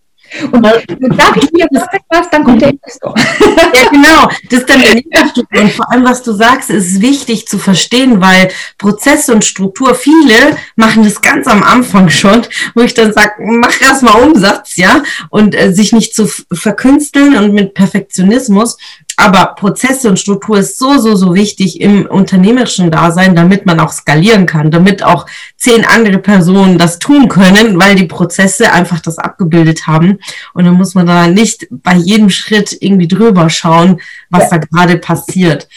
Und 0.51 0.63
da 0.63 0.71
du 0.71 0.95
wieder 0.97 1.67
perfekt 1.67 2.05
warst, 2.09 2.33
dann 2.33 2.43
kommt 2.43 2.61
der 2.61 2.69
Investor. 2.71 3.13
Ja, 3.17 3.89
genau. 3.91 4.29
Das 4.49 4.61
ist 4.61 4.69
dann 4.69 4.81
der 4.81 4.91
Investor. 4.93 5.43
Und 5.53 5.71
vor 5.71 5.91
allem, 5.91 6.05
was 6.05 6.23
du 6.23 6.31
sagst, 6.31 6.69
ist 6.71 7.01
wichtig 7.01 7.47
zu 7.47 7.59
verstehen, 7.59 8.19
weil 8.19 8.49
Prozesse 8.77 9.33
und 9.33 9.45
Struktur, 9.45 9.93
viele 9.93 10.57
machen 10.75 11.03
das 11.03 11.21
ganz 11.21 11.45
am 11.47 11.61
Anfang 11.61 12.09
schon, 12.09 12.41
wo 12.73 12.81
ich 12.81 12.93
dann 12.93 13.13
sage, 13.13 13.33
mach 13.39 13.79
erstmal 13.79 14.23
Umsatz, 14.23 14.75
ja, 14.75 15.03
und 15.29 15.53
äh, 15.55 15.71
sich 15.71 15.93
nicht 15.93 16.15
zu 16.15 16.27
verkünsteln 16.51 17.35
und 17.35 17.53
mit 17.53 17.75
Perfektionismus, 17.75 18.77
aber 19.17 19.55
Prozesse 19.55 20.10
und 20.10 20.20
Struktur 20.20 20.60
ist 20.60 20.77
so, 20.79 20.98
so, 20.98 21.15
so 21.15 21.36
wichtig 21.36 21.79
im 21.82 22.05
unternehmerischen 22.05 22.89
Dasein, 22.89 23.36
damit 23.36 23.65
man 23.65 23.79
auch 23.79 23.91
skalieren 23.91 24.46
kann, 24.46 24.72
damit 24.72 25.03
auch 25.03 25.25
zehn 25.58 25.86
andere 25.86 26.17
Personen 26.17 26.77
das 26.77 27.00
tun 27.00 27.27
können, 27.27 27.79
weil 27.79 27.96
die 27.96 28.05
Prozesse 28.05 28.72
einfach 28.72 29.00
das 29.00 29.17
abgebildet 29.17 29.88
haben. 29.88 30.20
Und 30.53 30.65
dann 30.65 30.75
muss 30.75 30.96
man 30.96 31.08
da 31.08 31.27
nicht 31.27 31.67
bei 31.70 31.96
jedem 31.96 32.29
Schritt 32.29 32.77
irgendwie 32.79 33.08
drüber 33.08 33.50
schauen, 33.50 34.01
was 34.29 34.50
da 34.50 34.58
gerade 34.58 34.98
passiert. 34.98 35.67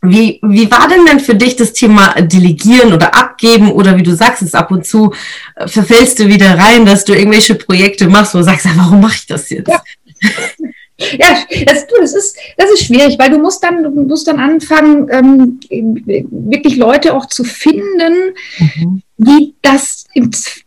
Wie, 0.00 0.38
wie 0.42 0.70
war 0.70 0.86
denn 0.88 1.06
denn 1.06 1.18
für 1.18 1.34
dich 1.34 1.56
das 1.56 1.72
Thema 1.72 2.14
Delegieren 2.20 2.92
oder 2.92 3.16
Abgeben 3.16 3.72
oder 3.72 3.96
wie 3.96 4.04
du 4.04 4.14
sagst, 4.14 4.42
es 4.42 4.54
ab 4.54 4.70
und 4.70 4.86
zu 4.86 5.12
äh, 5.56 5.66
verfällst 5.66 6.20
du 6.20 6.28
wieder 6.28 6.56
rein, 6.56 6.86
dass 6.86 7.04
du 7.04 7.14
irgendwelche 7.14 7.56
Projekte 7.56 8.06
machst, 8.06 8.32
wo 8.32 8.38
du 8.38 8.44
sagst, 8.44 8.68
warum 8.76 9.00
mache 9.00 9.16
ich 9.16 9.26
das 9.26 9.50
jetzt? 9.50 9.68
Ja. 9.68 9.82
Ja, 10.98 11.28
das, 11.64 11.86
du, 11.86 11.94
das, 12.00 12.12
ist, 12.12 12.36
das 12.56 12.70
ist 12.72 12.86
schwierig, 12.86 13.18
weil 13.18 13.30
du 13.30 13.38
musst 13.38 13.62
dann, 13.62 13.84
du 13.84 13.90
musst 13.90 14.26
dann 14.26 14.40
anfangen, 14.40 15.08
ähm, 15.10 15.60
wirklich 16.30 16.76
Leute 16.76 17.14
auch 17.14 17.26
zu 17.26 17.44
finden, 17.44 18.34
mhm. 18.58 19.02
die, 19.16 19.54
das, 19.62 20.06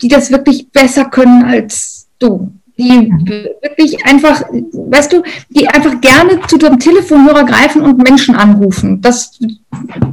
die 0.02 0.08
das 0.08 0.32
wirklich 0.32 0.70
besser 0.70 1.06
können 1.06 1.44
als 1.44 2.08
du. 2.18 2.50
die 2.78 3.12
wirklich 3.62 4.06
einfach, 4.06 4.44
weißt 4.50 5.12
du, 5.12 5.24
die 5.50 5.68
einfach 5.68 6.00
gerne 6.00 6.40
zu 6.48 6.58
dem 6.58 6.80
Telefonhörer 6.80 7.44
greifen 7.44 7.82
und 7.82 8.02
Menschen 8.02 8.36
anrufen. 8.36 9.02
Das 9.02 9.38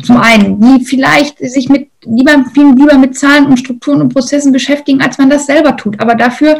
zum 0.02 0.16
einen, 0.16 0.60
die 0.60 0.84
vielleicht 0.84 1.38
sich 1.38 1.68
mit 1.68 1.90
lieber, 2.04 2.44
viel 2.52 2.74
lieber 2.74 2.98
mit 2.98 3.16
Zahlen 3.16 3.46
und 3.46 3.58
Strukturen 3.58 4.02
und 4.02 4.12
Prozessen 4.12 4.50
beschäftigen, 4.50 5.00
als 5.00 5.16
man 5.16 5.30
das 5.30 5.46
selber 5.46 5.76
tut. 5.76 6.00
Aber 6.00 6.16
dafür 6.16 6.58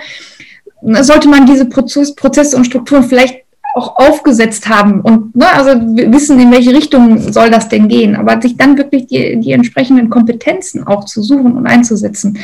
sollte 1.00 1.28
man 1.28 1.44
diese 1.44 1.66
Prozess, 1.66 2.14
Prozesse 2.14 2.56
und 2.56 2.64
Strukturen 2.64 3.02
vielleicht 3.02 3.47
auch 3.74 3.96
aufgesetzt 3.96 4.68
haben 4.68 5.00
und 5.00 5.36
ne, 5.36 5.46
also 5.52 5.70
wissen, 5.72 6.40
in 6.40 6.50
welche 6.50 6.74
Richtung 6.74 7.32
soll 7.32 7.50
das 7.50 7.68
denn 7.68 7.88
gehen, 7.88 8.16
aber 8.16 8.40
sich 8.40 8.56
dann 8.56 8.76
wirklich 8.76 9.06
die, 9.06 9.38
die 9.40 9.52
entsprechenden 9.52 10.10
Kompetenzen 10.10 10.86
auch 10.86 11.04
zu 11.04 11.22
suchen 11.22 11.56
und 11.56 11.66
einzusetzen, 11.66 12.38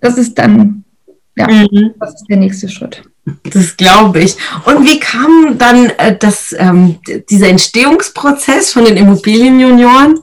das 0.00 0.18
ist 0.18 0.38
dann, 0.38 0.84
ja, 1.36 1.48
mhm. 1.48 1.94
das 1.98 2.14
ist 2.14 2.26
der 2.28 2.36
nächste 2.36 2.68
Schritt. 2.68 3.02
Das 3.42 3.76
glaube 3.76 4.20
ich. 4.20 4.36
Und 4.66 4.84
wie 4.84 5.00
kam 5.00 5.56
dann 5.56 5.90
äh, 5.96 6.16
das, 6.16 6.54
ähm, 6.58 6.96
dieser 7.30 7.48
Entstehungsprozess 7.48 8.72
von 8.72 8.84
den 8.84 8.98
Immobilienjunioren? 8.98 10.18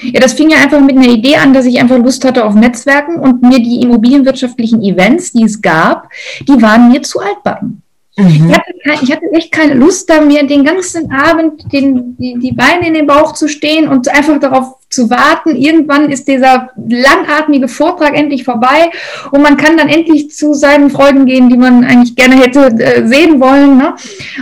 Ja, 0.00 0.20
das 0.20 0.34
fing 0.34 0.50
ja 0.50 0.58
einfach 0.58 0.80
mit 0.80 0.96
einer 0.96 1.08
Idee 1.08 1.36
an, 1.36 1.54
dass 1.54 1.66
ich 1.66 1.78
einfach 1.80 1.98
Lust 1.98 2.24
hatte 2.24 2.44
auf 2.44 2.54
Netzwerken 2.54 3.18
und 3.18 3.42
mir 3.42 3.60
die 3.60 3.80
immobilienwirtschaftlichen 3.80 4.82
Events, 4.82 5.32
die 5.32 5.44
es 5.44 5.62
gab, 5.62 6.10
die 6.40 6.60
waren 6.60 6.90
mir 6.90 7.02
zu 7.02 7.20
altbacken. 7.20 7.83
Mhm. 8.16 8.48
Ich, 8.48 8.54
hatte, 8.54 8.72
ich, 9.02 9.12
hatte, 9.12 9.32
echt 9.32 9.50
keine 9.50 9.74
Lust, 9.74 10.08
da 10.08 10.20
mir 10.20 10.46
den 10.46 10.62
ganzen 10.62 11.10
Abend 11.10 11.72
den, 11.72 12.16
die, 12.16 12.38
die 12.38 12.52
Beine 12.52 12.86
in 12.86 12.94
den 12.94 13.08
Bauch 13.08 13.32
zu 13.32 13.48
stehen 13.48 13.88
und 13.88 14.08
einfach 14.08 14.38
darauf 14.38 14.76
zu 14.88 15.10
warten. 15.10 15.56
Irgendwann 15.56 16.08
ist 16.10 16.28
dieser 16.28 16.70
langatmige 16.76 17.66
Vortrag 17.66 18.16
endlich 18.16 18.44
vorbei 18.44 18.90
und 19.32 19.42
man 19.42 19.56
kann 19.56 19.76
dann 19.76 19.88
endlich 19.88 20.30
zu 20.30 20.54
seinen 20.54 20.90
Freuden 20.90 21.26
gehen, 21.26 21.48
die 21.48 21.56
man 21.56 21.82
eigentlich 21.82 22.14
gerne 22.14 22.36
hätte 22.36 22.66
äh, 22.66 23.04
sehen 23.04 23.40
wollen. 23.40 23.78
Ne? 23.78 23.94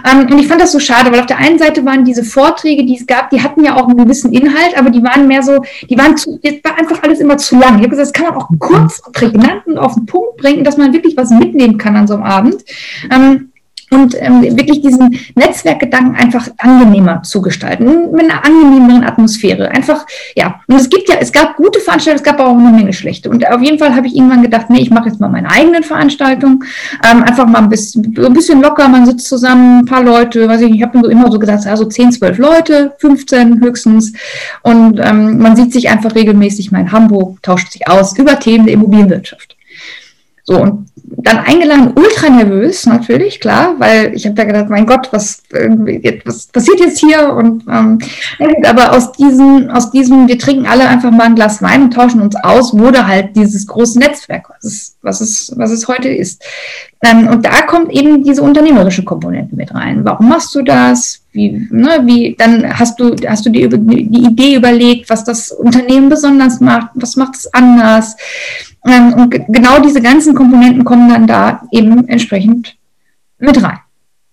Ähm, 0.04 0.30
und 0.30 0.38
ich 0.38 0.48
fand 0.48 0.60
das 0.60 0.72
so 0.72 0.78
schade, 0.78 1.10
weil 1.10 1.20
auf 1.20 1.26
der 1.26 1.38
einen 1.38 1.58
Seite 1.58 1.82
waren 1.86 2.04
diese 2.04 2.24
Vorträge, 2.24 2.84
die 2.84 2.98
es 2.98 3.06
gab, 3.06 3.30
die 3.30 3.42
hatten 3.42 3.64
ja 3.64 3.76
auch 3.76 3.88
einen 3.88 3.96
gewissen 3.96 4.34
Inhalt, 4.34 4.76
aber 4.76 4.90
die 4.90 5.02
waren 5.02 5.26
mehr 5.26 5.42
so, 5.42 5.64
die 5.88 5.96
waren 5.96 6.18
zu, 6.18 6.38
das 6.42 6.56
war 6.62 6.78
einfach 6.78 7.02
alles 7.02 7.20
immer 7.20 7.38
zu 7.38 7.58
lang. 7.58 7.76
Ich 7.76 7.84
habe 7.84 7.88
gesagt, 7.88 8.08
das 8.08 8.12
kann 8.12 8.26
man 8.26 8.42
auch 8.42 8.50
kurz, 8.58 9.00
prägnant 9.12 9.66
und 9.66 9.78
auf 9.78 9.94
den 9.94 10.04
Punkt 10.04 10.36
bringen, 10.36 10.62
dass 10.62 10.76
man 10.76 10.92
wirklich 10.92 11.16
was 11.16 11.30
mitnehmen 11.30 11.78
kann 11.78 11.96
an 11.96 12.06
so 12.06 12.14
einem 12.14 12.24
Abend. 12.24 12.62
Ähm, 13.10 13.48
und 13.92 14.16
ähm, 14.18 14.42
wirklich 14.56 14.80
diesen 14.80 15.18
Netzwerkgedanken 15.34 16.16
einfach 16.16 16.48
angenehmer 16.58 17.22
zu 17.22 17.42
gestalten, 17.42 18.10
mit 18.10 18.30
einer 18.30 18.44
angenehmeren 18.44 19.04
Atmosphäre. 19.04 19.70
Einfach, 19.70 20.06
ja, 20.34 20.60
und 20.66 20.76
es 20.76 20.88
gibt 20.88 21.10
ja, 21.10 21.16
es 21.20 21.30
gab 21.30 21.56
gute 21.56 21.78
Veranstaltungen, 21.78 22.24
es 22.24 22.30
gab 22.30 22.40
aber 22.40 22.50
auch 22.50 22.58
eine 22.58 22.70
Menge 22.70 22.92
schlechte. 22.94 23.28
Und 23.28 23.46
auf 23.46 23.60
jeden 23.60 23.78
Fall 23.78 23.94
habe 23.94 24.06
ich 24.06 24.16
irgendwann 24.16 24.42
gedacht, 24.42 24.70
nee, 24.70 24.80
ich 24.80 24.90
mache 24.90 25.10
jetzt 25.10 25.20
mal 25.20 25.28
meine 25.28 25.50
eigenen 25.50 25.82
Veranstaltungen, 25.82 26.64
ähm, 27.04 27.22
einfach 27.22 27.46
mal 27.46 27.58
ein 27.58 27.68
bisschen, 27.68 28.14
ein 28.16 28.32
bisschen 28.32 28.62
locker, 28.62 28.88
man 28.88 29.04
sitzt 29.04 29.26
zusammen, 29.28 29.80
ein 29.80 29.86
paar 29.86 30.02
Leute, 30.02 30.48
weiß 30.48 30.62
ich 30.62 30.70
nicht, 30.70 30.78
ich 30.78 30.82
habe 30.82 31.06
immer 31.10 31.30
so 31.30 31.38
gesagt, 31.38 31.66
also 31.66 31.84
10, 31.84 32.12
12 32.12 32.38
Leute, 32.38 32.94
15 32.98 33.60
höchstens. 33.60 34.14
Und 34.62 34.98
ähm, 35.00 35.38
man 35.38 35.54
sieht 35.54 35.72
sich 35.72 35.90
einfach 35.90 36.14
regelmäßig 36.14 36.72
mal 36.72 36.80
in 36.80 36.92
Hamburg, 36.92 37.42
tauscht 37.42 37.72
sich 37.72 37.86
aus 37.88 38.16
über 38.16 38.38
Themen 38.38 38.64
der 38.64 38.74
Immobilienwirtschaft. 38.74 39.56
So, 40.44 40.60
und 40.60 40.88
dann 41.04 41.38
eingeladen, 41.38 41.92
ultra 41.94 42.30
nervös 42.30 42.86
natürlich, 42.86 43.40
klar, 43.40 43.74
weil 43.78 44.14
ich 44.14 44.24
habe 44.24 44.34
da 44.34 44.44
gedacht, 44.44 44.68
mein 44.68 44.86
Gott, 44.86 45.08
was, 45.12 45.42
was 46.24 46.46
passiert 46.46 46.80
jetzt 46.80 46.98
hier? 46.98 47.32
Und 47.32 47.64
ähm, 47.68 47.98
aber 48.64 48.92
aus 48.92 49.12
diesem, 49.12 49.70
aus 49.70 49.90
diesem, 49.90 50.28
wir 50.28 50.38
trinken 50.38 50.66
alle 50.66 50.88
einfach 50.88 51.10
mal 51.10 51.24
ein 51.24 51.34
Glas 51.34 51.62
Wein 51.62 51.84
und 51.84 51.94
tauschen 51.94 52.20
uns 52.20 52.36
aus, 52.36 52.76
wurde 52.76 53.06
halt 53.06 53.36
dieses 53.36 53.66
große 53.66 53.98
Netzwerk, 53.98 54.48
was 54.50 54.64
es, 54.64 54.96
was 55.02 55.20
es, 55.20 55.52
was 55.56 55.70
es 55.70 55.88
heute 55.88 56.08
ist. 56.08 56.42
Ähm, 57.02 57.28
und 57.28 57.44
da 57.44 57.62
kommt 57.62 57.92
eben 57.92 58.22
diese 58.22 58.42
unternehmerische 58.42 59.04
Komponente 59.04 59.56
mit 59.56 59.74
rein. 59.74 60.04
Warum 60.04 60.28
machst 60.28 60.54
du 60.54 60.62
das? 60.62 61.20
Wie, 61.32 61.66
ne, 61.70 62.02
wie, 62.04 62.36
dann 62.38 62.78
hast 62.78 63.00
du, 63.00 63.16
hast 63.26 63.44
du 63.46 63.50
dir 63.50 63.68
die 63.68 64.24
Idee 64.24 64.54
überlegt, 64.54 65.10
was 65.10 65.24
das 65.24 65.50
Unternehmen 65.50 66.08
besonders 66.08 66.60
macht, 66.60 66.90
was 66.94 67.16
macht 67.16 67.36
es 67.36 67.52
anders? 67.52 68.16
Ähm, 68.84 69.14
und 69.14 69.30
genau 69.48 69.80
diese 69.80 70.00
ganzen 70.00 70.34
Komponenten 70.34 70.84
kommen 70.92 71.08
dann 71.08 71.26
da 71.26 71.62
eben 71.70 72.06
entsprechend 72.06 72.76
mit 73.38 73.62
rein. 73.62 73.78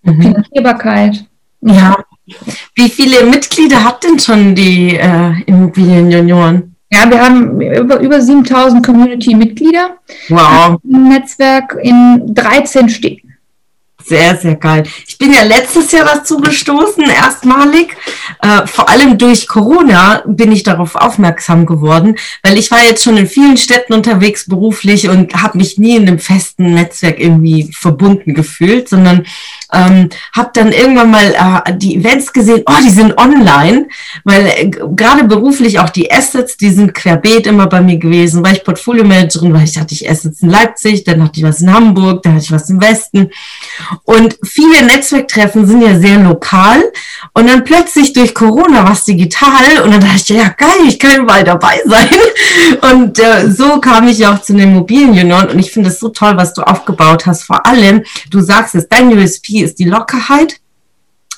Mhm. 0.04 0.22
Finanzierbarkeit. 0.22 1.26
Ja. 1.62 1.96
Wie 2.76 2.90
viele 2.90 3.26
Mitglieder 3.28 3.82
hat 3.82 4.04
denn 4.04 4.20
schon 4.20 4.56
die 4.56 4.98
äh, 4.98 5.42
Immobilienjunioren? 5.46 6.76
Ja, 6.92 7.10
wir 7.10 7.24
haben 7.24 7.62
über, 7.62 8.02
über 8.02 8.20
7000 8.20 8.86
Community-Mitglieder. 8.86 10.00
Wow. 10.28 10.82
Im 10.84 11.08
Netzwerk 11.08 11.78
in 11.82 12.34
13 12.34 12.90
Städten. 12.90 13.29
Sehr, 14.06 14.38
sehr 14.38 14.56
geil. 14.56 14.84
Ich 15.08 15.18
bin 15.18 15.34
ja 15.34 15.44
letztes 15.44 15.92
Jahr 15.92 16.06
dazu 16.06 16.38
gestoßen, 16.38 17.04
erstmalig. 17.04 17.96
Äh, 18.42 18.66
vor 18.66 18.90
allem 18.90 19.18
durch 19.18 19.48
Corona 19.48 20.24
bin 20.26 20.52
ich 20.52 20.64
darauf 20.64 20.96
aufmerksam 20.96 21.66
geworden, 21.66 22.16
weil 22.42 22.58
ich 22.58 22.72
war 22.72 22.84
jetzt 22.84 23.04
schon 23.04 23.18
in 23.18 23.28
vielen 23.28 23.58
Städten 23.58 23.94
unterwegs 23.94 24.48
beruflich 24.48 25.10
und 25.10 25.34
habe 25.44 25.58
mich 25.58 25.78
nie 25.78 25.98
in 25.98 26.08
einem 26.08 26.20
festen 26.20 26.74
Netzwerk 26.74 27.20
irgendwie 27.20 27.72
verbunden 27.74 28.34
gefühlt, 28.34 28.88
sondern 28.88 29.26
ähm, 29.72 30.10
habe 30.34 30.50
dann 30.54 30.72
irgendwann 30.72 31.12
mal 31.12 31.64
äh, 31.66 31.78
die 31.78 31.96
Events 31.96 32.34
gesehen, 32.34 32.64
oh, 32.66 32.84
die 32.84 32.90
sind 32.90 33.18
online, 33.18 33.88
weil 34.24 34.48
äh, 34.48 34.70
gerade 34.70 35.26
beruflich 35.26 35.80
auch 35.80 35.90
die 35.90 36.12
Assets, 36.12 36.58
die 36.58 36.72
sind 36.72 36.94
querbeet 36.94 37.48
immer 37.48 37.68
bei 37.68 37.82
mir 37.82 37.98
gewesen, 37.98 38.44
weil 38.44 38.56
ich 38.56 38.64
Portfolio-Managerin, 38.64 39.54
weil 39.54 39.64
ich 39.64 39.78
hatte 39.78 39.94
ich 39.94 40.10
Assets 40.10 40.42
in 40.42 40.50
Leipzig, 40.50 41.04
dann 41.04 41.24
hatte 41.24 41.40
ich 41.40 41.46
was 41.46 41.62
in 41.62 41.72
Hamburg, 41.72 42.24
dann 42.24 42.34
hatte 42.34 42.46
ich 42.46 42.52
was 42.52 42.70
im 42.70 42.82
Westen. 42.82 43.30
Und 44.04 44.38
viele 44.44 44.84
Netzwerktreffen 44.84 45.68
sind 45.68 45.82
ja 45.82 46.00
sehr 46.00 46.18
lokal. 46.18 46.82
Und 47.34 47.48
dann 47.48 47.64
plötzlich 47.64 48.14
durch 48.14 48.34
Corona 48.34 48.90
was 48.90 49.06
digital. 49.06 49.82
Und 49.84 49.92
dann 49.92 50.02
dachte 50.02 50.16
ich, 50.16 50.30
ja 50.30 50.50
geil, 50.50 50.88
ich 50.88 50.98
kann 50.98 51.22
überall 51.22 51.44
dabei 51.44 51.80
sein. 51.86 52.10
Und 52.92 53.20
äh, 53.20 53.52
so 53.52 53.80
kam 53.80 54.08
ich 54.08 54.20
ja 54.20 54.34
auch 54.34 54.42
zu 54.42 54.54
den 54.54 54.72
Immobilienunion. 54.72 55.50
Und 55.50 55.60
ich 55.60 55.72
finde 55.72 55.90
es 55.90 56.00
so 56.00 56.10
toll, 56.10 56.36
was 56.38 56.54
du 56.54 56.64
aufgebaut 56.64 57.26
hast, 57.26 57.44
vor 57.44 57.66
allem, 57.66 58.04
du 58.32 58.42
sagst 58.42 58.76
es, 58.76 58.88
dein 58.88 59.16
USP 59.16 59.59
ist 59.62 59.80
die 59.80 59.86
Lockerheit. 59.86 60.60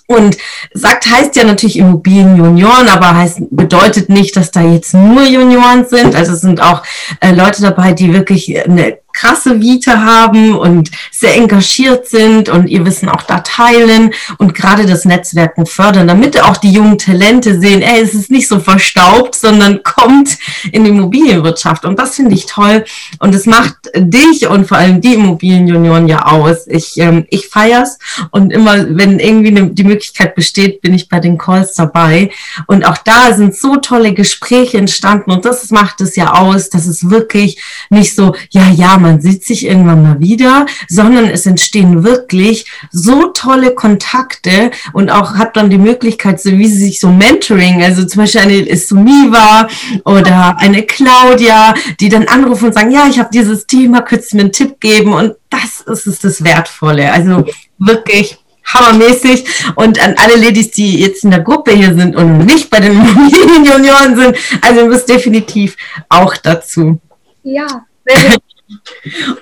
Und 0.08 0.38
sagt 0.74 1.06
heißt 1.10 1.38
ja 1.38 1.46
natürlich 1.46 1.78
Immobilienjunioren, 1.78 2.90
aber 2.90 3.16
heißt, 3.16 3.44
bedeutet 3.50 4.10
nicht, 4.10 4.36
dass 4.36 4.52
da 4.52 4.62
jetzt 4.62 4.94
nur 4.94 5.24
Junioren 5.24 5.86
sind. 5.88 6.16
Also 6.16 6.34
es 6.34 6.42
sind 6.42 6.62
auch 6.62 6.84
äh, 7.22 7.34
Leute 7.34 7.62
dabei, 7.62 7.94
die 7.94 8.14
wirklich 8.14 8.62
eine 8.66 8.98
krasse 9.14 9.62
Vita 9.62 10.04
haben 10.04 10.56
und 10.58 10.92
sehr 11.12 11.36
engagiert 11.36 12.08
sind 12.08 12.50
und 12.50 12.68
ihr 12.68 12.86
Wissen 12.86 13.10
auch 13.10 13.24
da 13.24 13.40
teilen 13.40 14.12
und 14.38 14.54
gerade 14.54 14.86
das 14.86 15.06
Netzwerken 15.06 15.66
fördern, 15.66 16.08
damit 16.08 16.42
auch 16.42 16.58
die 16.58 16.72
jungen 16.72 16.98
Talente 16.98 17.60
sehen, 17.60 17.82
ey, 17.82 18.02
es 18.02 18.14
ist 18.14 18.32
nicht 18.32 18.48
so 18.48 18.60
verstaubt, 18.60 19.36
sondern 19.36 19.84
kommt 19.84 20.38
in 20.72 20.84
die 20.84 20.90
Immobilienwirtschaft. 20.90 21.86
Und 21.86 22.00
das 22.00 22.16
finde 22.16 22.36
ich 22.36 22.46
toll. 22.46 22.86
Und 23.20 23.36
es 23.36 23.46
macht 23.46 23.76
dich 23.96 24.48
und 24.48 24.68
vor 24.68 24.78
allem 24.78 25.02
die 25.02 25.16
Immobilienjunioren 25.16 26.08
ja 26.08 26.26
aus. 26.26 26.68
Ich, 26.68 26.98
ähm, 26.98 27.26
ich 27.30 27.48
feier's 27.48 27.98
und 28.32 28.52
immer, 28.52 28.86
wenn 28.98 29.20
irgendwie 29.20 29.52
ne, 29.52 29.70
die 29.72 29.84
Möglichkeit 29.84 30.36
besteht, 30.36 30.82
bin 30.82 30.94
ich 30.94 31.10
bei 31.10 31.20
den 31.20 31.38
Calls 31.38 31.76
dabei. 31.76 32.32
Und 32.68 32.86
auch 32.86 32.98
da 32.98 33.34
sind 33.34 33.56
so 33.56 33.78
tolle 33.78 34.14
Gespräche 34.14 34.78
entstanden 34.78 35.32
und 35.32 35.46
das 35.46 35.70
macht 35.72 36.02
es 36.02 36.16
ja 36.16 36.34
aus, 36.34 36.70
dass 36.70 36.86
es 36.86 37.10
wirklich 37.10 37.62
nicht 37.90 38.16
so, 38.16 38.36
ja, 38.50 38.70
ja, 38.70 38.98
man 39.02 39.22
sieht 39.22 39.44
sich 39.44 39.66
irgendwann 39.66 40.04
mal 40.04 40.20
wieder, 40.20 40.66
sondern 40.88 41.26
es 41.26 41.46
entstehen 41.46 42.04
wirklich 42.04 42.66
so 42.92 43.28
tolle 43.28 43.74
Kontakte 43.74 44.72
und 44.94 45.10
auch 45.10 45.36
hat 45.36 45.58
dann 45.58 45.70
die 45.70 45.78
Möglichkeit, 45.78 46.42
so 46.42 46.52
wie 46.52 46.68
sie 46.68 46.86
sich 46.86 47.00
so 47.00 47.10
Mentoring, 47.10 47.84
also 47.84 48.06
zum 48.06 48.22
Beispiel 48.22 48.42
eine 48.42 48.78
Sumiva 48.78 49.68
oder 50.06 50.58
eine 50.60 50.84
Claudia, 50.84 51.74
die 52.00 52.10
dann 52.10 52.28
anrufen 52.28 52.66
und 52.66 52.74
sagen, 52.74 52.92
ja, 52.92 53.08
ich 53.10 53.20
habe 53.20 53.30
dieses 53.34 53.68
Thema, 53.68 54.02
könntest 54.02 54.34
du 54.34 54.38
mir 54.38 54.44
einen 54.44 54.52
Tipp 54.52 54.80
geben? 54.80 55.14
Und 55.14 55.36
das 55.50 55.82
ist 55.82 56.08
es 56.08 56.20
das 56.20 56.44
Wertvolle. 56.44 57.12
Also 57.12 57.46
wirklich 57.78 58.38
hammermäßig. 58.74 59.46
Und 59.76 60.00
an 60.02 60.16
alle 60.18 60.36
Ladies, 60.36 60.72
die 60.72 61.00
jetzt 61.00 61.24
in 61.24 61.32
der 61.32 61.42
Gruppe 61.42 61.72
hier 61.72 61.94
sind 61.94 62.16
und 62.16 62.46
nicht 62.46 62.70
bei 62.70 62.80
den 62.80 62.92
Immobilienjunioren 62.94 64.16
sind, 64.16 64.38
also 64.62 64.82
ihr 64.82 64.88
müsst 64.88 65.10
definitiv 65.10 65.78
auch 66.10 66.36
dazu. 66.38 67.00
Ja, 67.44 67.86
sehr, 68.06 68.18
sehr 68.32 68.38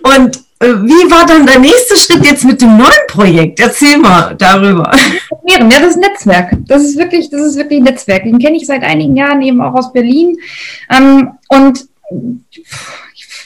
und 0.03 0.37
äh, 0.61 0.73
wie 0.83 1.09
war 1.09 1.25
dann 1.25 1.45
der 1.45 1.59
nächste 1.59 1.95
Schritt 1.95 2.25
jetzt 2.25 2.43
mit 2.43 2.61
dem 2.61 2.77
neuen 2.77 3.07
Projekt? 3.07 3.59
Erzähl 3.59 3.97
mal 3.97 4.35
darüber. 4.37 4.91
Ja, 5.47 5.57
das 5.57 5.91
ist 5.91 5.97
Netzwerk. 5.97 6.57
Das 6.67 6.83
ist 6.83 6.97
wirklich, 6.97 7.29
das 7.29 7.41
ist 7.41 7.55
wirklich 7.55 7.81
Netzwerk. 7.81 8.23
Den 8.23 8.39
kenne 8.39 8.57
ich 8.57 8.65
seit 8.65 8.83
einigen 8.83 9.15
Jahren 9.15 9.41
eben 9.41 9.61
auch 9.61 9.73
aus 9.73 9.93
Berlin. 9.93 10.37
Ähm, 10.89 11.31
und 11.47 11.87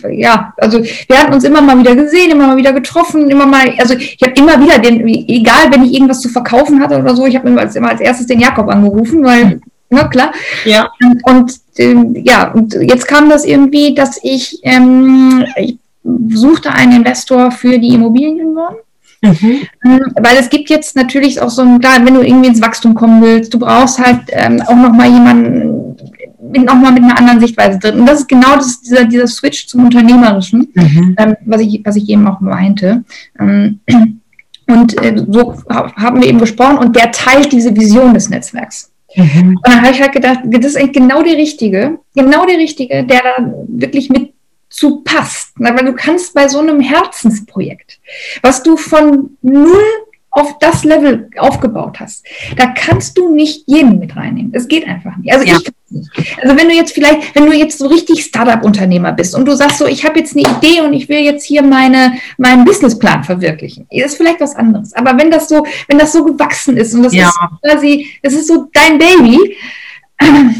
ja, 0.09 0.53
also 0.57 0.83
wir 0.83 1.17
hatten 1.17 1.33
uns 1.33 1.43
immer 1.43 1.61
mal 1.61 1.77
wieder 1.77 1.95
gesehen, 1.95 2.31
immer 2.31 2.47
mal 2.47 2.57
wieder 2.57 2.73
getroffen, 2.73 3.29
immer 3.29 3.45
mal, 3.45 3.73
also 3.77 3.93
ich 3.95 4.17
habe 4.21 4.33
immer 4.33 4.59
wieder 4.59 4.79
den, 4.79 5.07
egal 5.07 5.71
wenn 5.71 5.83
ich 5.83 5.93
irgendwas 5.93 6.21
zu 6.21 6.29
verkaufen 6.29 6.81
hatte 6.81 6.97
oder 6.97 7.15
so, 7.15 7.25
ich 7.25 7.35
habe 7.35 7.47
immer 7.47 7.61
als, 7.61 7.75
immer 7.75 7.89
als 7.89 8.01
erstes 8.01 8.27
den 8.27 8.39
Jakob 8.39 8.69
angerufen, 8.69 9.23
weil 9.23 9.61
na 9.93 10.07
klar. 10.07 10.31
Ja. 10.65 10.91
Und 11.23 11.53
ähm, 11.77 12.15
ja, 12.23 12.51
und 12.51 12.73
jetzt 12.73 13.07
kam 13.07 13.29
das 13.29 13.45
irgendwie, 13.45 13.95
dass 13.95 14.19
ich, 14.23 14.59
ähm, 14.63 15.45
ich 15.57 15.77
suchte 16.29 16.71
einen 16.71 16.97
Investor 16.97 17.51
für 17.51 17.79
die 17.79 17.93
Immobilienunion. 17.93 18.75
Mhm. 19.21 19.61
Ähm, 19.85 20.01
weil 20.21 20.37
es 20.37 20.49
gibt 20.49 20.69
jetzt 20.69 20.97
natürlich 20.97 21.41
auch 21.41 21.49
so 21.49 21.61
ein, 21.61 21.79
klar, 21.79 22.03
wenn 22.03 22.13
du 22.13 22.21
irgendwie 22.21 22.49
ins 22.49 22.61
Wachstum 22.61 22.93
kommen 22.93 23.21
willst, 23.21 23.53
du 23.53 23.59
brauchst 23.59 23.97
halt 23.97 24.19
ähm, 24.31 24.61
auch 24.61 24.75
nochmal 24.75 25.09
jemanden 25.09 25.95
nochmal 26.61 26.91
mit 26.91 27.03
einer 27.03 27.17
anderen 27.17 27.39
Sichtweise 27.39 27.79
drin. 27.79 28.01
Und 28.01 28.05
das 28.05 28.21
ist 28.21 28.29
genau 28.29 28.55
das, 28.55 28.81
dieser, 28.81 29.05
dieser 29.05 29.27
Switch 29.27 29.67
zum 29.67 29.85
Unternehmerischen, 29.85 30.67
mhm. 30.73 31.15
ähm, 31.17 31.35
was, 31.45 31.61
ich, 31.61 31.81
was 31.83 31.95
ich 31.95 32.09
eben 32.09 32.27
auch 32.27 32.41
meinte. 32.41 33.03
Ähm, 33.39 33.79
und 34.67 35.01
äh, 35.01 35.25
so 35.29 35.55
haben 35.69 36.21
wir 36.21 36.27
eben 36.27 36.39
gesprochen 36.39 36.77
und 36.77 36.95
der 36.95 37.11
teilt 37.11 37.51
diese 37.51 37.75
Vision 37.75 38.13
des 38.13 38.29
Netzwerks. 38.29 38.91
Mhm. 39.15 39.57
Und 39.57 39.67
dann 39.67 39.81
habe 39.81 39.91
ich 39.91 40.01
halt 40.01 40.11
gedacht, 40.11 40.39
das 40.45 40.65
ist 40.65 40.77
eigentlich 40.77 40.93
genau 40.93 41.21
der 41.23 41.37
Richtige, 41.37 41.99
genau 42.15 42.45
der 42.45 42.57
Richtige, 42.57 43.03
der 43.03 43.21
da 43.21 43.53
wirklich 43.67 44.09
mit 44.09 44.33
zu 44.69 45.01
passt. 45.01 45.53
Weil 45.57 45.75
du 45.85 45.93
kannst 45.93 46.33
bei 46.33 46.47
so 46.47 46.59
einem 46.59 46.79
Herzensprojekt, 46.79 47.99
was 48.41 48.63
du 48.63 48.75
von 48.75 49.37
null 49.41 49.83
auf 50.33 50.57
das 50.59 50.83
Level 50.83 51.29
aufgebaut 51.37 51.99
hast, 51.99 52.25
da 52.57 52.67
kannst 52.67 53.17
du 53.17 53.33
nicht 53.33 53.63
jeden 53.67 53.99
mit 53.99 54.15
reinnehmen. 54.15 54.51
Es 54.53 54.67
geht 54.67 54.87
einfach 54.87 55.15
nicht. 55.17 55.31
Also 55.31 55.45
ja. 55.45 55.57
ich 55.57 55.71
nicht. 55.93 56.09
Also 56.41 56.57
wenn 56.57 56.67
du 56.67 56.73
jetzt 56.73 56.93
vielleicht, 56.93 57.35
wenn 57.35 57.45
du 57.45 57.53
jetzt 57.53 57.77
so 57.77 57.85
richtig 57.85 58.23
Startup-Unternehmer 58.23 59.11
bist 59.11 59.35
und 59.35 59.45
du 59.45 59.55
sagst 59.55 59.77
so, 59.77 59.85
ich 59.85 60.03
habe 60.03 60.19
jetzt 60.19 60.35
eine 60.35 60.41
Idee 60.57 60.81
und 60.81 60.93
ich 60.93 61.07
will 61.07 61.19
jetzt 61.19 61.45
hier 61.45 61.61
meine, 61.61 62.13
meinen 62.37 62.65
Businessplan 62.65 63.23
verwirklichen, 63.23 63.85
ist 63.91 64.17
vielleicht 64.17 64.41
was 64.41 64.55
anderes. 64.55 64.93
Aber 64.93 65.17
wenn 65.19 65.29
das 65.29 65.47
so, 65.47 65.63
wenn 65.87 65.99
das 65.99 66.11
so 66.11 66.25
gewachsen 66.25 66.77
ist 66.77 66.95
und 66.95 67.03
das 67.03 67.13
ja. 67.13 67.27
ist 67.27 67.37
quasi, 67.61 68.07
das 68.23 68.33
ist 68.33 68.47
so 68.47 68.67
dein 68.73 68.97
Baby, 68.97 69.55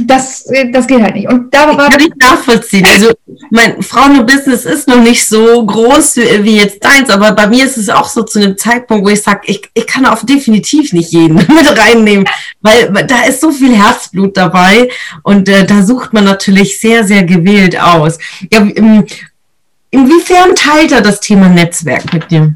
das, 0.06 0.46
das 0.72 0.88
geht 0.88 1.02
halt 1.02 1.16
nicht. 1.16 1.28
Und 1.28 1.54
da 1.54 1.76
war. 1.76 1.90
Kann 1.90 2.00
ich 2.00 2.16
nachvollziehen. 2.16 2.86
Also, 2.86 3.12
mein 3.50 3.82
Frauenbusiness 3.82 4.66
ist 4.66 4.88
noch 4.88 5.02
nicht 5.02 5.26
so 5.26 5.66
groß 5.66 6.18
wie, 6.18 6.44
wie, 6.44 6.58
jetzt 6.58 6.84
deins, 6.84 7.10
aber 7.10 7.32
bei 7.32 7.48
mir 7.48 7.66
ist 7.66 7.78
es 7.78 7.90
auch 7.90 8.08
so 8.08 8.24
zu 8.24 8.40
einem 8.40 8.58
Zeitpunkt, 8.58 9.06
wo 9.06 9.10
ich 9.10 9.22
sage, 9.22 9.42
ich, 9.46 9.70
ich 9.74 9.88
kann 9.88 10.06
auch 10.06 10.24
definitiv 10.24 10.94
nicht 10.94 11.12
jeden 11.12 11.36
mit 11.36 11.78
reinnehmen, 11.78 12.26
weil 12.62 12.92
da 13.08 13.24
ist 13.24 13.42
so 13.42 13.52
viel 13.52 13.76
Herzblut 13.76 14.38
dabei 14.38 14.90
und 15.24 15.50
äh, 15.50 15.66
da 15.66 15.84
sucht 15.84 16.14
man 16.14 16.24
natürlich 16.24 16.80
sehr, 16.80 17.04
sehr 17.04 17.24
gewählt 17.24 17.80
aus. 17.80 18.18
Ja, 18.52 18.60
in, 18.60 19.06
inwiefern 19.92 20.56
teilt 20.56 20.92
er 20.92 21.02
das 21.02 21.20
Thema 21.20 21.50
Netzwerk 21.50 22.14
mit 22.14 22.32
dir? 22.32 22.56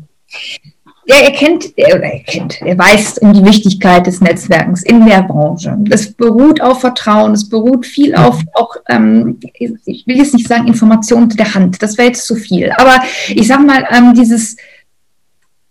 Ja, 1.09 1.21
er 1.21 1.31
kennt, 1.31 1.71
er, 1.77 2.03
er 2.03 2.19
kennt, 2.19 2.61
er 2.61 2.77
weiß 2.77 3.19
um 3.19 3.31
die 3.31 3.45
Wichtigkeit 3.45 4.05
des 4.05 4.19
Netzwerkens 4.19 4.83
in 4.83 5.05
der 5.05 5.23
Branche. 5.23 5.77
Es 5.89 6.11
beruht 6.11 6.61
auf 6.61 6.81
Vertrauen, 6.81 7.31
es 7.31 7.47
beruht 7.47 7.85
viel 7.85 8.13
auf 8.13 8.41
auch, 8.53 8.75
ähm, 8.89 9.39
ich 9.53 10.05
will 10.05 10.17
jetzt 10.17 10.33
nicht 10.33 10.49
sagen 10.49 10.67
Informationen 10.67 11.29
der 11.29 11.53
Hand, 11.53 11.81
das 11.81 11.97
wäre 11.97 12.09
jetzt 12.09 12.25
zu 12.25 12.35
viel, 12.35 12.71
aber 12.71 13.01
ich 13.29 13.47
sag 13.47 13.65
mal, 13.65 13.87
ähm, 13.89 14.13
dieses 14.15 14.57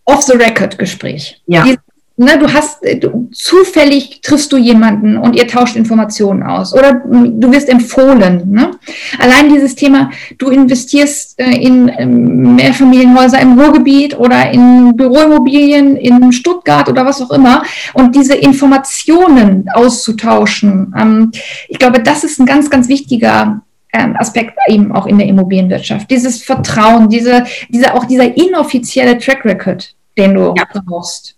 Off-the-Record-Gespräch. 0.06 1.42
Ja. 1.46 1.64
Dieses 1.64 1.78
ne, 2.16 2.38
du 2.38 2.52
hast, 2.52 2.84
äh, 2.84 2.98
du, 2.98 3.28
zufällig 3.32 4.20
triffst 4.22 4.52
du 4.52 4.56
jemanden 4.56 5.16
und 5.16 5.36
ihr 5.36 5.46
tauscht 5.46 5.76
Informationen 5.76 6.42
aus 6.42 6.72
oder 6.72 6.94
du 6.94 7.52
wirst 7.52 7.68
empfohlen. 7.68 8.50
Ne? 8.50 8.72
Allein 9.18 9.52
dieses 9.52 9.74
Thema, 9.74 10.10
du 10.38 10.48
investierst 10.48 11.38
äh, 11.38 11.50
in 11.50 11.90
ähm, 11.96 12.56
Mehrfamilienhäuser 12.56 13.40
im 13.40 13.58
Ruhrgebiet 13.58 14.18
oder 14.18 14.50
in 14.50 14.96
Büroimmobilien 14.96 15.96
in 15.96 16.32
Stuttgart 16.32 16.88
oder 16.88 17.04
was 17.04 17.20
auch 17.20 17.30
immer 17.30 17.62
und 17.94 18.14
diese 18.14 18.34
Informationen 18.34 19.68
auszutauschen. 19.72 20.94
Ähm, 20.98 21.32
ich 21.68 21.78
glaube, 21.78 22.02
das 22.02 22.24
ist 22.24 22.40
ein 22.40 22.46
ganz, 22.46 22.70
ganz 22.70 22.88
wichtiger 22.88 23.60
ähm, 23.92 24.16
Aspekt 24.18 24.58
eben 24.68 24.92
auch 24.92 25.06
in 25.06 25.18
der 25.18 25.26
Immobilienwirtschaft. 25.26 26.10
Dieses 26.10 26.42
Vertrauen, 26.42 27.08
diese, 27.08 27.44
diese, 27.68 27.94
auch 27.94 28.04
dieser 28.04 28.36
inoffizielle 28.36 29.18
Track 29.18 29.44
Record, 29.44 29.94
den 30.16 30.34
du 30.34 30.54
ja. 30.56 30.64
brauchst 30.86 31.36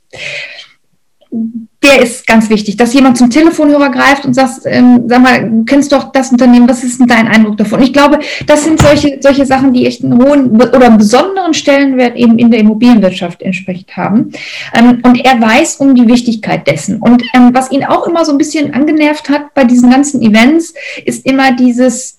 der 1.31 2.03
ist 2.03 2.27
ganz 2.27 2.51
wichtig, 2.51 2.77
dass 2.77 2.93
jemand 2.93 3.19
zum 3.19 3.31
Telefonhörer 3.31 3.91
greift 3.91 4.25
und 4.25 4.35
sagt, 4.35 4.63
ähm, 4.65 5.05
sag 5.07 5.23
mal, 5.23 5.49
du 5.49 5.65
kennst 5.65 5.93
doch 5.93 6.11
das 6.13 6.33
Unternehmen, 6.33 6.69
was 6.69 6.83
ist 6.83 6.99
denn 6.99 7.07
dein 7.07 7.29
Eindruck 7.29 7.57
davon? 7.57 7.83
Ich 7.83 7.93
glaube, 7.93 8.19
das 8.47 8.65
sind 8.65 8.81
solche, 8.81 9.19
solche 9.21 9.47
Sachen, 9.47 9.73
die 9.73 9.87
echt 9.87 10.03
einen 10.03 10.23
hohen 10.23 10.51
oder 10.61 10.87
einen 10.87 10.99
besonderen 10.99 11.55
Stellenwert 11.55 12.17
eben 12.17 12.39
in 12.39 12.51
der 12.51 12.61
Immobilienwirtschaft 12.61 13.43
entsprechend 13.43 13.97
haben. 13.97 14.33
Ähm, 14.75 15.01
und 15.05 15.25
er 15.25 15.41
weiß 15.41 15.77
um 15.77 15.95
die 15.95 16.07
Wichtigkeit 16.07 16.67
dessen. 16.67 16.99
Und 16.99 17.23
ähm, 17.35 17.51
was 17.53 17.71
ihn 17.71 17.85
auch 17.85 18.07
immer 18.07 18.25
so 18.25 18.33
ein 18.33 18.39
bisschen 18.39 18.75
angenervt 18.75 19.29
hat 19.29 19.55
bei 19.55 19.65
diesen 19.65 19.91
ganzen 19.91 20.21
Events, 20.23 20.75
ist 21.05 21.27
immer 21.27 21.53
dieses, 21.53 22.19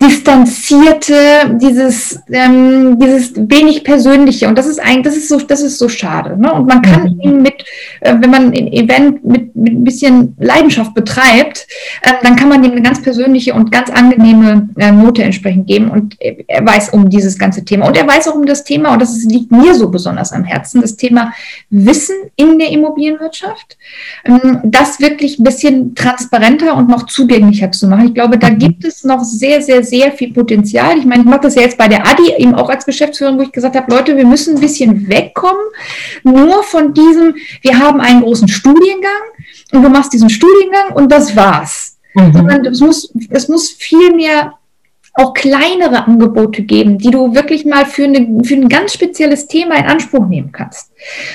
distanzierte, 0.00 1.58
dieses, 1.60 2.20
ähm, 2.30 2.98
dieses 3.00 3.32
wenig 3.34 3.82
persönliche. 3.82 4.46
Und 4.46 4.56
das 4.56 4.66
ist 4.66 4.78
eigentlich, 4.78 5.02
das 5.02 5.16
ist 5.16 5.28
so, 5.28 5.38
das 5.38 5.60
ist 5.60 5.76
so 5.76 5.88
schade. 5.88 6.40
Ne? 6.40 6.52
Und 6.52 6.68
man 6.68 6.82
kann 6.82 7.14
mhm. 7.14 7.20
ihn 7.20 7.42
mit, 7.42 7.64
äh, 8.00 8.14
wenn 8.20 8.30
man 8.30 8.52
ein 8.52 8.72
Event 8.72 9.24
mit, 9.24 9.56
mit 9.56 9.72
ein 9.72 9.82
bisschen 9.82 10.36
Leidenschaft 10.38 10.94
betreibt, 10.94 11.66
äh, 12.02 12.12
dann 12.22 12.36
kann 12.36 12.48
man 12.48 12.62
ihm 12.62 12.72
eine 12.72 12.82
ganz 12.82 13.02
persönliche 13.02 13.54
und 13.54 13.72
ganz 13.72 13.90
angenehme 13.90 14.68
äh, 14.76 14.92
Note 14.92 15.24
entsprechend 15.24 15.66
geben. 15.66 15.90
Und 15.90 16.16
er 16.20 16.64
weiß 16.64 16.90
um 16.90 17.08
dieses 17.08 17.36
ganze 17.36 17.64
Thema. 17.64 17.88
Und 17.88 17.96
er 17.96 18.06
weiß 18.06 18.28
auch 18.28 18.36
um 18.36 18.46
das 18.46 18.62
Thema, 18.62 18.92
und 18.92 19.02
das 19.02 19.16
ist, 19.16 19.28
liegt 19.28 19.50
mir 19.50 19.74
so 19.74 19.90
besonders 19.90 20.32
am 20.32 20.44
Herzen, 20.44 20.80
das 20.80 20.94
Thema 20.96 21.32
Wissen 21.70 22.14
in 22.36 22.60
der 22.60 22.70
Immobilienwirtschaft, 22.70 23.76
ähm, 24.24 24.60
das 24.62 25.00
wirklich 25.00 25.40
ein 25.40 25.44
bisschen 25.44 25.96
transparenter 25.96 26.76
und 26.76 26.88
noch 26.88 27.06
zugänglicher 27.06 27.72
zu 27.72 27.88
machen. 27.88 28.06
Ich 28.06 28.14
glaube, 28.14 28.38
da 28.38 28.50
mhm. 28.50 28.58
gibt 28.58 28.84
es 28.84 29.02
noch 29.02 29.24
sehr, 29.24 29.60
sehr, 29.60 29.82
sehr 29.90 30.12
viel 30.12 30.32
Potenzial. 30.32 30.98
Ich 30.98 31.04
meine, 31.04 31.22
ich 31.22 31.28
mache 31.28 31.42
das 31.42 31.54
ja 31.54 31.62
jetzt 31.62 31.78
bei 31.78 31.88
der 31.88 32.06
Adi 32.06 32.32
eben 32.36 32.54
auch 32.54 32.68
als 32.68 32.84
Geschäftsführerin, 32.84 33.38
wo 33.38 33.42
ich 33.42 33.52
gesagt 33.52 33.76
habe, 33.76 33.94
Leute, 33.94 34.16
wir 34.16 34.26
müssen 34.26 34.56
ein 34.56 34.60
bisschen 34.60 35.08
wegkommen, 35.08 35.64
nur 36.22 36.62
von 36.62 36.94
diesem, 36.94 37.34
wir 37.62 37.78
haben 37.78 38.00
einen 38.00 38.22
großen 38.22 38.48
Studiengang 38.48 39.22
und 39.72 39.82
du 39.82 39.88
machst 39.88 40.12
diesen 40.12 40.30
Studiengang 40.30 40.92
und 40.94 41.10
das 41.10 41.34
war's. 41.36 41.98
Mhm. 42.14 42.32
Sondern 42.32 42.66
es 42.66 42.80
muss, 42.80 43.12
es 43.30 43.48
muss 43.48 43.70
viel 43.70 44.14
mehr 44.14 44.54
auch 45.18 45.34
kleinere 45.34 46.06
Angebote 46.06 46.62
geben, 46.62 46.98
die 46.98 47.10
du 47.10 47.34
wirklich 47.34 47.64
mal 47.64 47.86
für, 47.86 48.04
eine, 48.04 48.44
für 48.44 48.54
ein 48.54 48.68
ganz 48.68 48.94
spezielles 48.94 49.48
Thema 49.48 49.76
in 49.76 49.86
Anspruch 49.86 50.26
nehmen 50.26 50.52
kannst. 50.52 50.92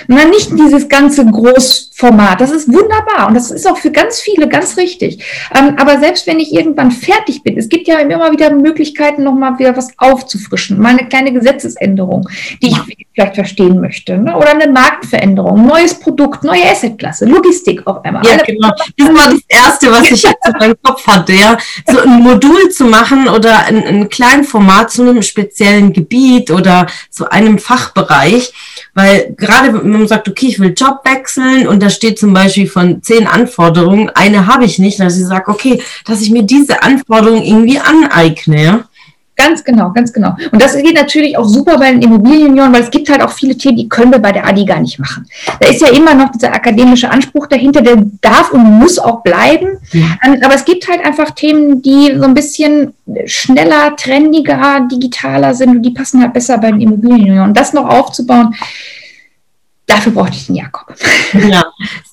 Und 0.07 0.17
dann 0.17 0.29
nicht 0.29 0.51
dieses 0.51 0.89
ganze 0.89 1.25
Großformat. 1.25 2.41
Das 2.41 2.51
ist 2.51 2.67
wunderbar 2.67 3.27
und 3.27 3.33
das 3.33 3.49
ist 3.49 3.67
auch 3.67 3.77
für 3.77 3.91
ganz 3.91 4.19
viele 4.19 4.47
ganz 4.47 4.77
richtig. 4.77 5.23
Ähm, 5.55 5.75
aber 5.77 5.99
selbst 5.99 6.27
wenn 6.27 6.39
ich 6.39 6.53
irgendwann 6.53 6.91
fertig 6.91 7.43
bin, 7.43 7.57
es 7.57 7.69
gibt 7.69 7.87
ja 7.87 7.99
immer 7.99 8.31
wieder 8.31 8.51
Möglichkeiten, 8.51 9.23
nochmal 9.23 9.57
wieder 9.59 9.75
was 9.75 9.89
aufzufrischen. 9.97 10.79
Mal 10.79 10.97
eine 10.97 11.07
kleine 11.07 11.31
Gesetzesänderung, 11.31 12.27
die 12.61 12.67
ich 12.67 12.77
vielleicht 13.13 13.35
verstehen 13.35 13.79
möchte. 13.79 14.17
Ne? 14.17 14.35
Oder 14.35 14.51
eine 14.51 14.67
Marktveränderung, 14.67 15.65
neues 15.65 15.93
Produkt, 15.93 16.43
neue 16.43 16.69
Assetklasse, 16.69 17.25
Logistik 17.25 17.85
auf 17.85 18.03
einmal. 18.03 18.25
Ja, 18.25 18.37
genau. 18.37 18.71
Das 18.97 19.07
war 19.09 19.31
das 19.31 19.41
Erste, 19.47 19.91
was 19.91 20.11
ich 20.11 20.23
jetzt 20.23 20.45
in 20.45 20.53
meinem 20.59 20.75
Kopf 20.83 21.05
hatte. 21.07 21.33
Ja? 21.33 21.57
So 21.89 21.99
ein 21.99 22.21
Modul 22.21 22.69
zu 22.69 22.85
machen 22.85 23.27
oder 23.27 23.59
ein, 23.65 23.83
ein 23.83 24.09
Kleinformat 24.09 24.91
zu 24.91 25.03
einem 25.03 25.21
speziellen 25.21 25.93
Gebiet 25.93 26.51
oder 26.51 26.87
zu 27.09 27.29
einem 27.29 27.59
Fachbereich. 27.59 28.51
Weil 28.93 29.33
gerade 29.35 29.73
wenn 29.73 29.89
man 29.89 30.07
sagt, 30.07 30.29
okay, 30.29 30.47
ich 30.47 30.59
will 30.59 30.73
Job 30.77 30.99
wechseln 31.03 31.67
und 31.67 31.81
da 31.81 31.89
steht 31.89 32.19
zum 32.19 32.33
Beispiel 32.33 32.67
von 32.67 33.01
zehn 33.01 33.25
Anforderungen, 33.25 34.09
eine 34.09 34.45
habe 34.45 34.65
ich 34.65 34.77
nicht, 34.77 34.99
dass 34.99 35.17
ich 35.17 35.25
sage, 35.25 35.49
okay, 35.49 35.81
dass 36.05 36.21
ich 36.21 36.29
mir 36.29 36.43
diese 36.43 36.83
Anforderungen 36.83 37.43
irgendwie 37.43 37.79
aneigne. 37.79 38.85
Ganz 39.35 39.63
genau, 39.63 39.91
ganz 39.91 40.13
genau. 40.13 40.35
Und 40.51 40.61
das 40.61 40.75
geht 40.77 40.93
natürlich 40.93 41.35
auch 41.37 41.45
super 41.45 41.79
bei 41.79 41.91
den 41.91 42.03
Immobilienunionen, 42.03 42.71
weil 42.71 42.83
es 42.83 42.91
gibt 42.91 43.09
halt 43.09 43.21
auch 43.21 43.31
viele 43.31 43.57
Themen, 43.57 43.77
die 43.77 43.89
können 43.89 44.11
wir 44.11 44.19
bei 44.19 44.31
der 44.31 44.47
ADI 44.47 44.63
gar 44.63 44.79
nicht 44.79 44.99
machen. 44.99 45.25
Da 45.59 45.69
ist 45.69 45.81
ja 45.81 45.89
immer 45.89 46.13
noch 46.13 46.31
dieser 46.31 46.53
akademische 46.53 47.09
Anspruch 47.09 47.47
dahinter, 47.47 47.81
der 47.81 47.97
darf 48.21 48.51
und 48.51 48.61
muss 48.61 48.99
auch 48.99 49.23
bleiben. 49.23 49.79
Ähm, 49.91 50.39
aber 50.43 50.53
es 50.53 50.65
gibt 50.65 50.87
halt 50.87 51.03
einfach 51.03 51.31
Themen, 51.31 51.81
die 51.81 52.15
so 52.15 52.23
ein 52.25 52.35
bisschen 52.35 52.93
schneller, 53.25 53.95
trendiger, 53.95 54.87
digitaler 54.91 55.55
sind 55.55 55.77
und 55.77 55.81
die 55.81 55.91
passen 55.91 56.21
halt 56.21 56.33
besser 56.33 56.59
bei 56.59 56.71
den 56.71 56.81
Immobilienunionen. 56.81 57.49
Und 57.49 57.57
das 57.57 57.73
noch 57.73 57.89
aufzubauen, 57.89 58.53
dafür 59.87 60.11
brauchte 60.11 60.35
ich 60.35 60.45
den 60.45 60.55
Jakob. 60.55 60.95
Ja, 61.49 61.63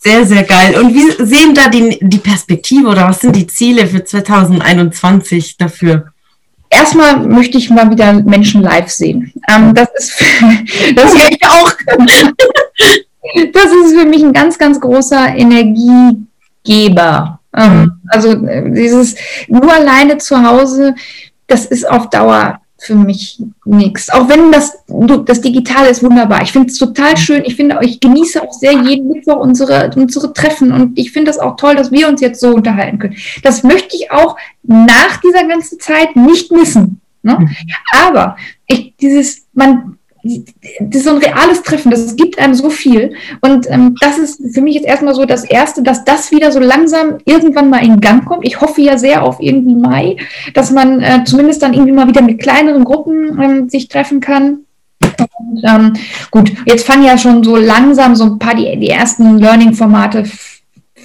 sehr, 0.00 0.24
sehr 0.24 0.44
geil. 0.44 0.80
Und 0.80 0.94
wie 0.94 1.24
sehen 1.24 1.54
da 1.54 1.68
die, 1.68 1.98
die 2.00 2.18
Perspektive 2.18 2.88
oder 2.88 3.06
was 3.08 3.20
sind 3.20 3.36
die 3.36 3.46
Ziele 3.46 3.86
für 3.86 4.02
2021 4.02 5.58
dafür? 5.58 6.06
Erstmal 6.70 7.26
möchte 7.26 7.58
ich 7.58 7.68
mal 7.68 7.90
wieder 7.90 8.12
Menschen 8.12 8.62
live 8.62 8.88
sehen. 8.88 9.32
Ähm, 9.48 9.74
das 9.74 9.88
ist, 9.94 10.18
das 10.94 11.14
wäre 11.14 11.30
ich 11.30 11.46
auch. 11.46 11.72
das 13.52 13.64
ist 13.64 13.98
für 13.98 14.06
mich 14.06 14.22
ein 14.22 14.32
ganz, 14.32 14.56
ganz 14.56 14.80
großer 14.80 15.34
Energiegeber. 15.34 17.40
Ähm, 17.54 18.00
also 18.08 18.32
äh, 18.46 18.70
dieses 18.70 19.14
nur 19.48 19.70
alleine 19.72 20.16
zu 20.18 20.40
Hause, 20.42 20.94
das 21.46 21.66
ist 21.66 21.88
auf 21.88 22.10
Dauer 22.10 22.60
für 22.80 22.94
mich 22.94 23.42
nichts. 23.64 24.10
Auch 24.10 24.28
wenn 24.28 24.50
das, 24.50 24.78
das 25.26 25.40
Digitale 25.40 25.90
ist 25.90 26.02
wunderbar. 26.02 26.42
Ich 26.42 26.52
finde 26.52 26.68
es 26.68 26.78
total 26.78 27.16
schön. 27.16 27.44
Ich 27.44 27.56
finde, 27.56 27.78
ich 27.82 28.00
genieße 28.00 28.42
auch 28.42 28.52
sehr 28.52 28.72
jeden 28.72 29.08
Mittwoch 29.08 29.36
unsere, 29.36 29.90
unsere 29.94 30.32
Treffen 30.32 30.72
und 30.72 30.98
ich 30.98 31.12
finde 31.12 31.30
das 31.30 31.38
auch 31.38 31.56
toll, 31.56 31.76
dass 31.76 31.92
wir 31.92 32.08
uns 32.08 32.20
jetzt 32.20 32.40
so 32.40 32.54
unterhalten 32.54 32.98
können. 32.98 33.16
Das 33.42 33.62
möchte 33.62 33.96
ich 33.96 34.10
auch 34.10 34.36
nach 34.62 35.18
dieser 35.18 35.46
ganzen 35.46 35.78
Zeit 35.78 36.16
nicht 36.16 36.50
missen. 36.52 37.00
Ne? 37.22 37.38
Mhm. 37.38 37.50
Aber 37.92 38.36
ich, 38.66 38.94
dieses, 38.96 39.46
man, 39.52 39.98
das 40.22 40.96
ist 40.96 41.04
so 41.04 41.10
ein 41.10 41.18
reales 41.18 41.62
Treffen, 41.62 41.90
das 41.90 42.16
gibt 42.16 42.38
einem 42.38 42.54
so 42.54 42.70
viel. 42.70 43.14
Und 43.40 43.70
ähm, 43.70 43.94
das 44.00 44.18
ist 44.18 44.54
für 44.54 44.60
mich 44.60 44.74
jetzt 44.74 44.86
erstmal 44.86 45.14
so 45.14 45.24
das 45.24 45.44
Erste, 45.44 45.82
dass 45.82 46.04
das 46.04 46.30
wieder 46.30 46.52
so 46.52 46.60
langsam 46.60 47.18
irgendwann 47.24 47.70
mal 47.70 47.84
in 47.84 48.00
Gang 48.00 48.24
kommt. 48.24 48.46
Ich 48.46 48.60
hoffe 48.60 48.82
ja 48.82 48.98
sehr 48.98 49.22
auf 49.22 49.40
irgendwie 49.40 49.74
Mai, 49.74 50.16
dass 50.54 50.70
man 50.70 51.00
äh, 51.00 51.24
zumindest 51.24 51.62
dann 51.62 51.72
irgendwie 51.72 51.92
mal 51.92 52.08
wieder 52.08 52.22
mit 52.22 52.40
kleineren 52.40 52.84
Gruppen 52.84 53.40
ähm, 53.40 53.68
sich 53.68 53.88
treffen 53.88 54.20
kann. 54.20 54.60
Und, 55.38 55.62
ähm, 55.64 55.92
gut, 56.30 56.52
jetzt 56.66 56.86
fangen 56.86 57.04
ja 57.04 57.16
schon 57.16 57.42
so 57.42 57.56
langsam 57.56 58.14
so 58.14 58.24
ein 58.24 58.38
paar 58.38 58.54
die, 58.54 58.78
die 58.78 58.90
ersten 58.90 59.38
Learning-Formate 59.38 60.24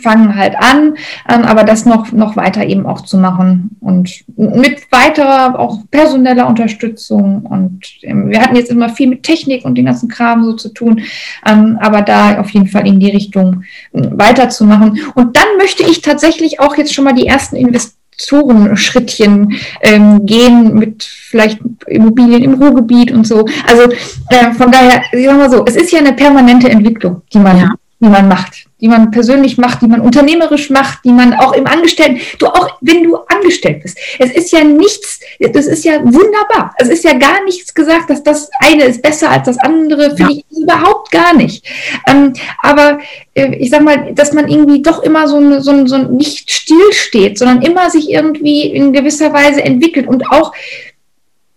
fangen 0.01 0.35
halt 0.35 0.55
an, 0.57 0.95
ähm, 1.29 1.43
aber 1.43 1.63
das 1.63 1.85
noch, 1.85 2.11
noch 2.11 2.35
weiter 2.35 2.65
eben 2.65 2.85
auch 2.85 3.01
zu 3.01 3.17
machen 3.17 3.77
und 3.79 4.23
mit 4.35 4.91
weiterer 4.91 5.59
auch 5.59 5.79
personeller 5.91 6.47
Unterstützung. 6.47 7.45
Und 7.45 7.85
ähm, 8.01 8.29
wir 8.29 8.41
hatten 8.41 8.55
jetzt 8.55 8.71
immer 8.71 8.89
viel 8.89 9.07
mit 9.07 9.23
Technik 9.23 9.65
und 9.65 9.75
den 9.75 9.85
ganzen 9.85 10.09
Kram 10.09 10.43
so 10.43 10.53
zu 10.53 10.69
tun, 10.69 11.01
ähm, 11.45 11.77
aber 11.81 12.01
da 12.01 12.39
auf 12.39 12.49
jeden 12.51 12.67
Fall 12.67 12.87
in 12.87 12.99
die 12.99 13.09
Richtung 13.09 13.63
äh, 13.93 14.01
weiterzumachen. 14.11 14.99
Und 15.15 15.35
dann 15.35 15.57
möchte 15.57 15.83
ich 15.83 16.01
tatsächlich 16.01 16.59
auch 16.59 16.77
jetzt 16.77 16.93
schon 16.93 17.05
mal 17.05 17.13
die 17.13 17.27
ersten 17.27 17.55
Investoren-Schrittchen 17.55 19.55
ähm, 19.81 20.25
gehen 20.25 20.75
mit 20.75 21.03
vielleicht 21.03 21.59
Immobilien 21.87 22.43
im 22.43 22.61
Ruhrgebiet 22.61 23.11
und 23.11 23.25
so. 23.25 23.45
Also 23.67 23.91
äh, 24.29 24.51
von 24.53 24.71
daher, 24.71 25.03
sagen 25.11 25.23
wir 25.23 25.33
mal 25.33 25.51
so, 25.51 25.65
es 25.65 25.75
ist 25.75 25.91
ja 25.91 25.99
eine 25.99 26.13
permanente 26.13 26.69
Entwicklung, 26.69 27.21
die 27.33 27.39
man, 27.39 27.57
ja. 27.57 27.69
die 27.99 28.09
man 28.09 28.27
macht 28.27 28.64
die 28.81 28.87
man 28.87 29.11
persönlich 29.11 29.57
macht, 29.57 29.81
die 29.81 29.87
man 29.87 30.01
unternehmerisch 30.01 30.69
macht, 30.69 30.99
die 31.05 31.11
man 31.11 31.33
auch 31.33 31.53
im 31.53 31.65
Angestellten, 31.65 32.19
du 32.39 32.47
auch, 32.47 32.69
wenn 32.81 33.03
du 33.03 33.15
angestellt 33.27 33.81
bist. 33.83 33.97
Es 34.19 34.31
ist 34.31 34.51
ja 34.51 34.63
nichts, 34.63 35.19
das 35.39 35.65
ist 35.67 35.85
ja 35.85 36.01
wunderbar. 36.03 36.73
Es 36.77 36.89
ist 36.89 37.03
ja 37.03 37.13
gar 37.13 37.43
nichts 37.45 37.73
gesagt, 37.73 38.09
dass 38.09 38.21
das 38.23 38.49
eine 38.59 38.83
ist 38.83 39.01
besser 39.01 39.29
als 39.29 39.45
das 39.45 39.57
andere, 39.59 40.15
finde 40.15 40.33
ja. 40.33 40.39
ich 40.49 40.57
überhaupt 40.57 41.11
gar 41.11 41.33
nicht. 41.33 41.65
Ähm, 42.07 42.33
aber 42.61 42.99
äh, 43.33 43.55
ich 43.55 43.69
sag 43.69 43.81
mal, 43.81 44.13
dass 44.13 44.33
man 44.33 44.49
irgendwie 44.49 44.81
doch 44.81 45.01
immer 45.03 45.27
so, 45.27 45.59
so, 45.61 45.85
so 45.87 45.97
nicht 45.97 46.51
stillsteht, 46.51 47.37
sondern 47.37 47.61
immer 47.61 47.89
sich 47.89 48.09
irgendwie 48.09 48.63
in 48.63 48.91
gewisser 48.91 49.31
Weise 49.31 49.63
entwickelt 49.63 50.07
und 50.07 50.29
auch 50.31 50.53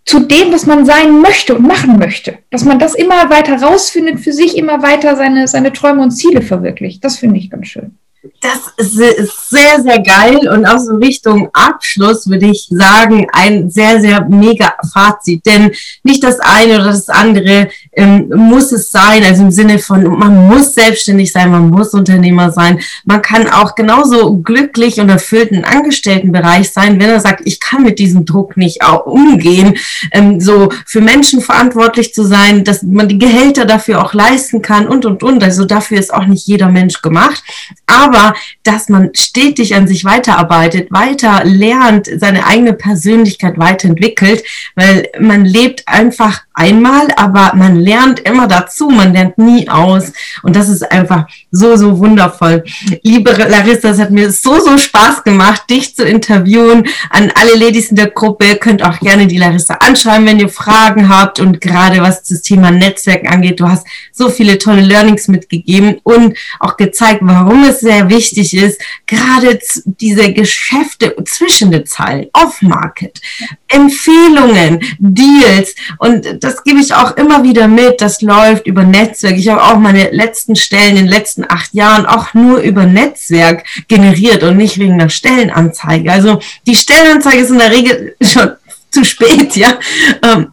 zu 0.08 0.20
dem, 0.20 0.50
was 0.52 0.64
man 0.64 0.86
sein 0.86 1.20
möchte 1.20 1.54
und 1.54 1.66
machen 1.66 1.98
möchte. 1.98 2.38
Dass 2.50 2.64
man 2.64 2.78
das 2.78 2.94
immer 2.94 3.28
weiter 3.28 3.60
rausfindet 3.60 4.20
für 4.20 4.32
sich, 4.32 4.56
immer 4.56 4.82
weiter 4.82 5.16
seine, 5.16 5.46
seine 5.46 5.70
Träume 5.70 6.00
und 6.02 6.12
Ziele 6.12 6.40
verwirklicht. 6.40 7.04
Das 7.04 7.18
finde 7.18 7.38
ich 7.38 7.50
ganz 7.50 7.66
schön. 7.66 7.98
Das 8.40 8.72
ist 8.76 9.50
sehr, 9.50 9.82
sehr 9.82 10.00
geil 10.00 10.48
und 10.48 10.64
auch 10.64 10.78
so 10.78 10.94
Richtung 10.94 11.48
Abschluss 11.52 12.28
würde 12.28 12.46
ich 12.46 12.68
sagen, 12.70 13.26
ein 13.32 13.68
sehr, 13.68 14.00
sehr 14.00 14.26
mega 14.28 14.74
Fazit. 14.92 15.44
Denn 15.44 15.72
nicht 16.04 16.22
das 16.22 16.38
eine 16.38 16.76
oder 16.76 16.84
das 16.84 17.08
andere 17.08 17.68
ähm, 17.92 18.30
muss 18.32 18.70
es 18.70 18.92
sein, 18.92 19.24
also 19.24 19.42
im 19.42 19.50
Sinne 19.50 19.80
von, 19.80 20.04
man 20.04 20.46
muss 20.46 20.74
selbstständig 20.74 21.32
sein, 21.32 21.50
man 21.50 21.68
muss 21.68 21.94
Unternehmer 21.94 22.52
sein. 22.52 22.78
Man 23.04 23.22
kann 23.22 23.48
auch 23.48 23.74
genauso 23.74 24.36
glücklich 24.36 25.00
und 25.00 25.08
erfüllt 25.08 25.50
im 25.50 25.64
Angestelltenbereich 25.64 26.70
sein, 26.70 27.00
wenn 27.00 27.10
er 27.10 27.20
sagt, 27.20 27.40
ich 27.44 27.58
kann 27.58 27.82
mit 27.82 27.98
diesem 27.98 28.24
Druck 28.24 28.56
nicht 28.56 28.82
auch 28.82 29.06
umgehen, 29.06 29.74
ähm, 30.12 30.40
so 30.40 30.68
für 30.86 31.00
Menschen 31.00 31.40
verantwortlich 31.40 32.14
zu 32.14 32.22
sein, 32.22 32.62
dass 32.62 32.84
man 32.84 33.08
die 33.08 33.18
Gehälter 33.18 33.64
dafür 33.64 34.04
auch 34.04 34.14
leisten 34.14 34.62
kann 34.62 34.86
und, 34.86 35.04
und, 35.06 35.24
und. 35.24 35.42
Also 35.42 35.64
dafür 35.64 35.98
ist 35.98 36.14
auch 36.14 36.26
nicht 36.26 36.46
jeder 36.46 36.68
Mensch 36.68 37.02
gemacht. 37.02 37.42
Aber 37.86 38.27
dass 38.62 38.88
man 38.88 39.10
stetig 39.14 39.74
an 39.74 39.86
sich 39.88 40.04
weiterarbeitet, 40.04 40.90
weiter 40.90 41.42
lernt, 41.44 42.08
seine 42.16 42.46
eigene 42.46 42.72
Persönlichkeit 42.72 43.58
weiterentwickelt, 43.58 44.44
weil 44.74 45.08
man 45.18 45.44
lebt 45.44 45.86
einfach 45.86 46.42
einmal, 46.54 47.08
aber 47.16 47.52
man 47.54 47.76
lernt 47.76 48.20
immer 48.20 48.46
dazu, 48.46 48.90
man 48.90 49.12
lernt 49.12 49.38
nie 49.38 49.68
aus. 49.68 50.12
Und 50.42 50.56
das 50.56 50.68
ist 50.68 50.90
einfach 50.90 51.26
so, 51.50 51.76
so 51.76 51.98
wundervoll. 51.98 52.64
Liebe 53.02 53.30
Larissa, 53.30 53.90
es 53.90 53.98
hat 53.98 54.10
mir 54.10 54.30
so, 54.32 54.58
so 54.60 54.76
Spaß 54.76 55.22
gemacht, 55.24 55.62
dich 55.70 55.94
zu 55.94 56.04
interviewen. 56.04 56.88
An 57.10 57.32
alle 57.34 57.54
Ladies 57.54 57.90
in 57.90 57.96
der 57.96 58.10
Gruppe 58.10 58.56
könnt 58.56 58.82
auch 58.82 58.98
gerne 59.00 59.26
die 59.26 59.38
Larissa 59.38 59.74
anschreiben, 59.74 60.26
wenn 60.26 60.40
ihr 60.40 60.48
Fragen 60.48 61.08
habt 61.08 61.40
und 61.40 61.60
gerade 61.60 62.02
was 62.02 62.22
das 62.24 62.42
Thema 62.42 62.70
Netzwerk 62.70 63.30
angeht. 63.30 63.60
Du 63.60 63.68
hast 63.68 63.86
so 64.12 64.28
viele 64.28 64.58
tolle 64.58 64.82
Learnings 64.82 65.28
mitgegeben 65.28 66.00
und 66.02 66.36
auch 66.58 66.76
gezeigt, 66.76 67.20
warum 67.22 67.64
es 67.64 67.80
sehr 67.80 68.08
wichtig 68.08 68.17
ist, 68.18 68.80
gerade 69.06 69.58
diese 69.84 70.32
Geschäfte 70.32 71.14
zwischen 71.24 71.70
den 71.70 71.86
Zeilen, 71.86 72.26
Off-Market, 72.32 73.20
Empfehlungen, 73.68 74.80
Deals 74.98 75.74
und 75.98 76.42
das 76.42 76.64
gebe 76.64 76.80
ich 76.80 76.94
auch 76.94 77.16
immer 77.16 77.42
wieder 77.42 77.68
mit. 77.68 78.00
Das 78.00 78.22
läuft 78.22 78.66
über 78.66 78.84
Netzwerk. 78.84 79.36
Ich 79.36 79.48
habe 79.48 79.62
auch 79.62 79.78
meine 79.78 80.10
letzten 80.10 80.56
Stellen 80.56 80.96
in 80.96 81.04
den 81.04 81.08
letzten 81.08 81.44
acht 81.48 81.74
Jahren 81.74 82.06
auch 82.06 82.34
nur 82.34 82.60
über 82.60 82.84
Netzwerk 82.84 83.64
generiert 83.88 84.42
und 84.42 84.56
nicht 84.56 84.78
wegen 84.78 84.94
einer 84.94 85.10
Stellenanzeige. 85.10 86.10
Also 86.10 86.40
die 86.66 86.76
Stellenanzeige 86.76 87.38
ist 87.38 87.50
in 87.50 87.58
der 87.58 87.70
Regel 87.70 88.16
schon 88.22 88.52
zu 88.90 89.04
spät, 89.04 89.54
ja. 89.56 89.78
Ähm, 90.22 90.48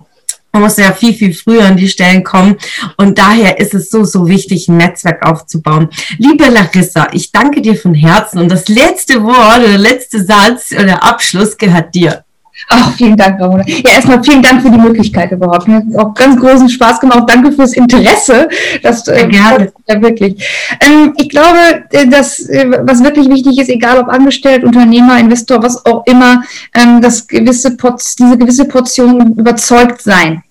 man 0.56 0.64
muss 0.64 0.78
ja 0.78 0.94
viel, 0.94 1.14
viel 1.14 1.34
früher 1.34 1.66
an 1.66 1.76
die 1.76 1.90
Stellen 1.90 2.24
kommen. 2.24 2.56
Und 2.96 3.18
daher 3.18 3.60
ist 3.60 3.74
es 3.74 3.90
so, 3.90 4.06
so 4.06 4.26
wichtig, 4.30 4.70
ein 4.70 4.78
Netzwerk 4.78 5.28
aufzubauen. 5.28 5.90
Liebe 6.18 6.46
Larissa, 6.46 7.10
ich 7.12 7.34
danke 7.34 7.62
dir 7.62 7.76
von 7.76 7.94
Herzen. 7.94 8.40
Und 8.40 8.50
das 8.50 8.70
letzte 8.70 9.22
Wort 9.22 9.60
oder 9.60 9.78
letzte 9.78 10.24
Satz 10.24 10.72
oder 10.72 11.04
Abschluss 11.04 11.58
gehört 11.58 11.94
dir. 11.94 12.24
Ach, 12.70 12.94
vielen 12.96 13.18
Dank, 13.18 13.40
Ramona. 13.42 13.66
Ja, 13.68 13.96
erstmal 13.96 14.24
vielen 14.24 14.42
Dank 14.42 14.62
für 14.62 14.70
die 14.70 14.78
Möglichkeit 14.78 15.30
überhaupt. 15.32 15.68
Mir 15.68 15.76
hat 15.76 15.84
auch 15.98 16.14
ganz 16.14 16.40
großen 16.40 16.70
Spaß 16.70 17.02
gemacht. 17.02 17.24
Danke 17.28 17.52
fürs 17.52 17.74
Interesse. 17.74 18.48
Das, 18.82 19.06
äh, 19.10 19.28
gerne. 19.28 19.74
Ja, 19.88 20.02
wirklich. 20.02 20.42
Ähm, 20.80 21.14
ich 21.18 21.28
glaube, 21.28 21.84
äh, 21.92 22.08
dass, 22.08 22.40
äh, 22.48 22.66
was 22.84 23.04
wirklich 23.04 23.28
wichtig 23.28 23.60
ist, 23.60 23.70
egal 23.70 24.00
ob 24.00 24.08
angestellt, 24.08 24.64
Unternehmer, 24.64 25.20
Investor, 25.20 25.62
was 25.62 25.86
auch 25.86 26.06
immer, 26.06 26.44
ähm, 26.74 27.02
dass 27.02 27.28
gewisse 27.28 27.76
Porz, 27.76 28.16
diese 28.16 28.38
gewisse 28.38 28.66
Portion 28.66 29.34
überzeugt 29.38 30.02
sein 30.02 30.42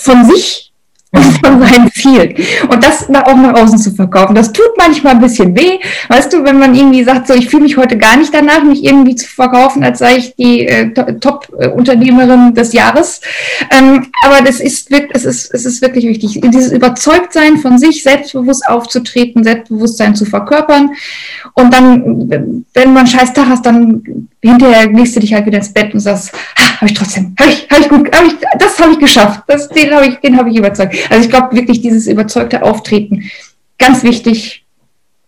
von 0.00 0.24
sich 0.24 0.70
von 1.44 1.60
seinem 1.60 1.90
Ziel. 1.92 2.36
Und 2.68 2.84
das 2.84 3.08
auch 3.08 3.36
nach 3.36 3.54
außen 3.54 3.78
zu 3.78 3.90
verkaufen. 3.90 4.34
Das 4.34 4.52
tut 4.52 4.70
manchmal 4.78 5.14
ein 5.14 5.20
bisschen 5.20 5.56
weh. 5.56 5.80
Weißt 6.08 6.32
du, 6.32 6.44
wenn 6.44 6.58
man 6.58 6.74
irgendwie 6.74 7.02
sagt, 7.02 7.26
so, 7.26 7.34
ich 7.34 7.48
fühle 7.48 7.64
mich 7.64 7.76
heute 7.76 7.98
gar 7.98 8.16
nicht 8.16 8.32
danach, 8.32 8.62
mich 8.62 8.84
irgendwie 8.84 9.16
zu 9.16 9.26
verkaufen, 9.26 9.82
als 9.82 9.98
sei 9.98 10.18
ich 10.18 10.36
die 10.36 10.68
äh, 10.68 10.92
Top-Unternehmerin 11.18 12.54
des 12.54 12.72
Jahres. 12.72 13.20
Ähm, 13.76 14.06
aber 14.24 14.42
das 14.42 14.60
ist, 14.60 14.88
es 15.12 15.24
ist, 15.24 15.52
es 15.52 15.66
ist 15.66 15.82
wirklich 15.82 16.06
wichtig. 16.06 16.40
Dieses 16.44 16.70
Überzeugtsein 16.70 17.56
von 17.56 17.78
sich, 17.78 18.04
selbstbewusst 18.04 18.68
aufzutreten, 18.68 19.42
Selbstbewusstsein 19.42 20.14
zu 20.14 20.24
verkörpern. 20.24 20.90
Und 21.54 21.74
dann, 21.74 22.62
wenn 22.72 22.92
man 22.92 22.98
einen 22.98 23.06
scheiß 23.08 23.32
Tag 23.32 23.48
hast, 23.48 23.66
dann 23.66 24.28
hinterher 24.42 24.90
legst 24.90 25.16
du 25.16 25.20
dich 25.20 25.32
halt 25.32 25.46
wieder 25.46 25.58
ins 25.58 25.72
Bett 25.72 25.92
und 25.92 26.00
sagst, 26.00 26.32
habe 26.80 26.90
ich 26.90 26.94
trotzdem, 26.94 27.34
habe 27.38 27.50
ich, 27.50 27.68
hab 27.70 27.80
ich 27.80 27.88
gut, 27.88 28.10
hab 28.14 28.24
ich, 28.24 28.34
das 28.58 28.78
habe 28.78 28.92
ich 28.92 28.98
geschafft, 28.98 29.42
das, 29.46 29.68
den 29.68 29.94
habe 29.94 30.06
ich, 30.06 30.16
den 30.16 30.36
habe 30.36 30.50
ich 30.50 30.56
überzeugt. 30.56 30.96
Also 31.10 31.24
ich 31.24 31.30
glaube 31.30 31.54
wirklich 31.54 31.80
dieses 31.80 32.06
überzeugte 32.06 32.62
Auftreten, 32.62 33.30
ganz 33.78 34.02
wichtig, 34.02 34.64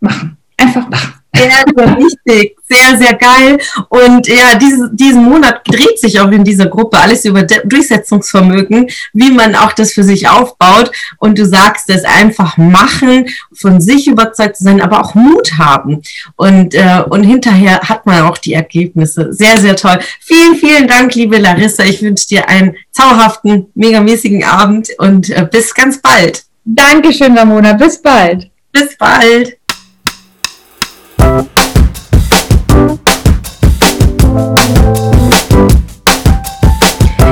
machen, 0.01 0.37
einfach 0.57 0.89
machen. 0.89 1.15
Sehr, 1.35 1.65
sehr 1.75 1.97
wichtig, 1.97 2.57
sehr, 2.69 2.99
sehr 2.99 3.15
geil. 3.15 3.59
Und 3.89 4.27
ja, 4.27 4.55
dieses, 4.55 4.91
diesen 4.93 5.25
Monat 5.25 5.63
dreht 5.67 5.99
sich 5.99 6.21
auch 6.21 6.31
in 6.31 6.45
dieser 6.45 6.67
Gruppe 6.67 6.99
alles 6.99 7.25
über 7.25 7.43
Durchsetzungsvermögen, 7.43 8.89
wie 9.15 9.31
man 9.31 9.55
auch 9.55 9.73
das 9.73 9.95
für 9.95 10.05
sich 10.05 10.29
aufbaut. 10.29 10.93
Und 11.19 11.39
du 11.39 11.47
sagst 11.47 11.89
es 11.89 12.05
einfach 12.05 12.59
machen, 12.59 13.29
von 13.55 13.81
sich 13.81 14.09
überzeugt 14.09 14.59
zu 14.59 14.65
sein, 14.65 14.83
aber 14.83 15.01
auch 15.01 15.15
Mut 15.15 15.53
haben. 15.57 16.03
Und, 16.37 16.75
äh, 16.75 17.03
und 17.09 17.23
hinterher 17.25 17.81
hat 17.81 18.05
man 18.05 18.23
auch 18.25 18.37
die 18.37 18.53
Ergebnisse. 18.53 19.33
Sehr, 19.33 19.59
sehr 19.59 19.77
toll. 19.77 20.01
Vielen, 20.21 20.57
vielen 20.57 20.87
Dank, 20.87 21.15
liebe 21.15 21.39
Larissa. 21.39 21.85
Ich 21.85 22.03
wünsche 22.03 22.29
dir 22.29 22.49
einen 22.49 22.77
zauberhaften, 22.91 23.69
megamäßigen 23.75 24.45
Abend 24.45 24.91
und 24.99 25.31
äh, 25.31 25.49
bis 25.51 25.75
ganz 25.75 25.99
bald. 26.03 26.45
Dankeschön, 26.65 27.37
Ramona. 27.37 27.73
Bis 27.73 28.01
bald. 28.01 28.51
Bis 28.71 28.97
bald. 28.99 29.62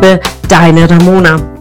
Liebe, 0.00 0.18
deine 0.48 0.88
Ramona. 0.88 1.59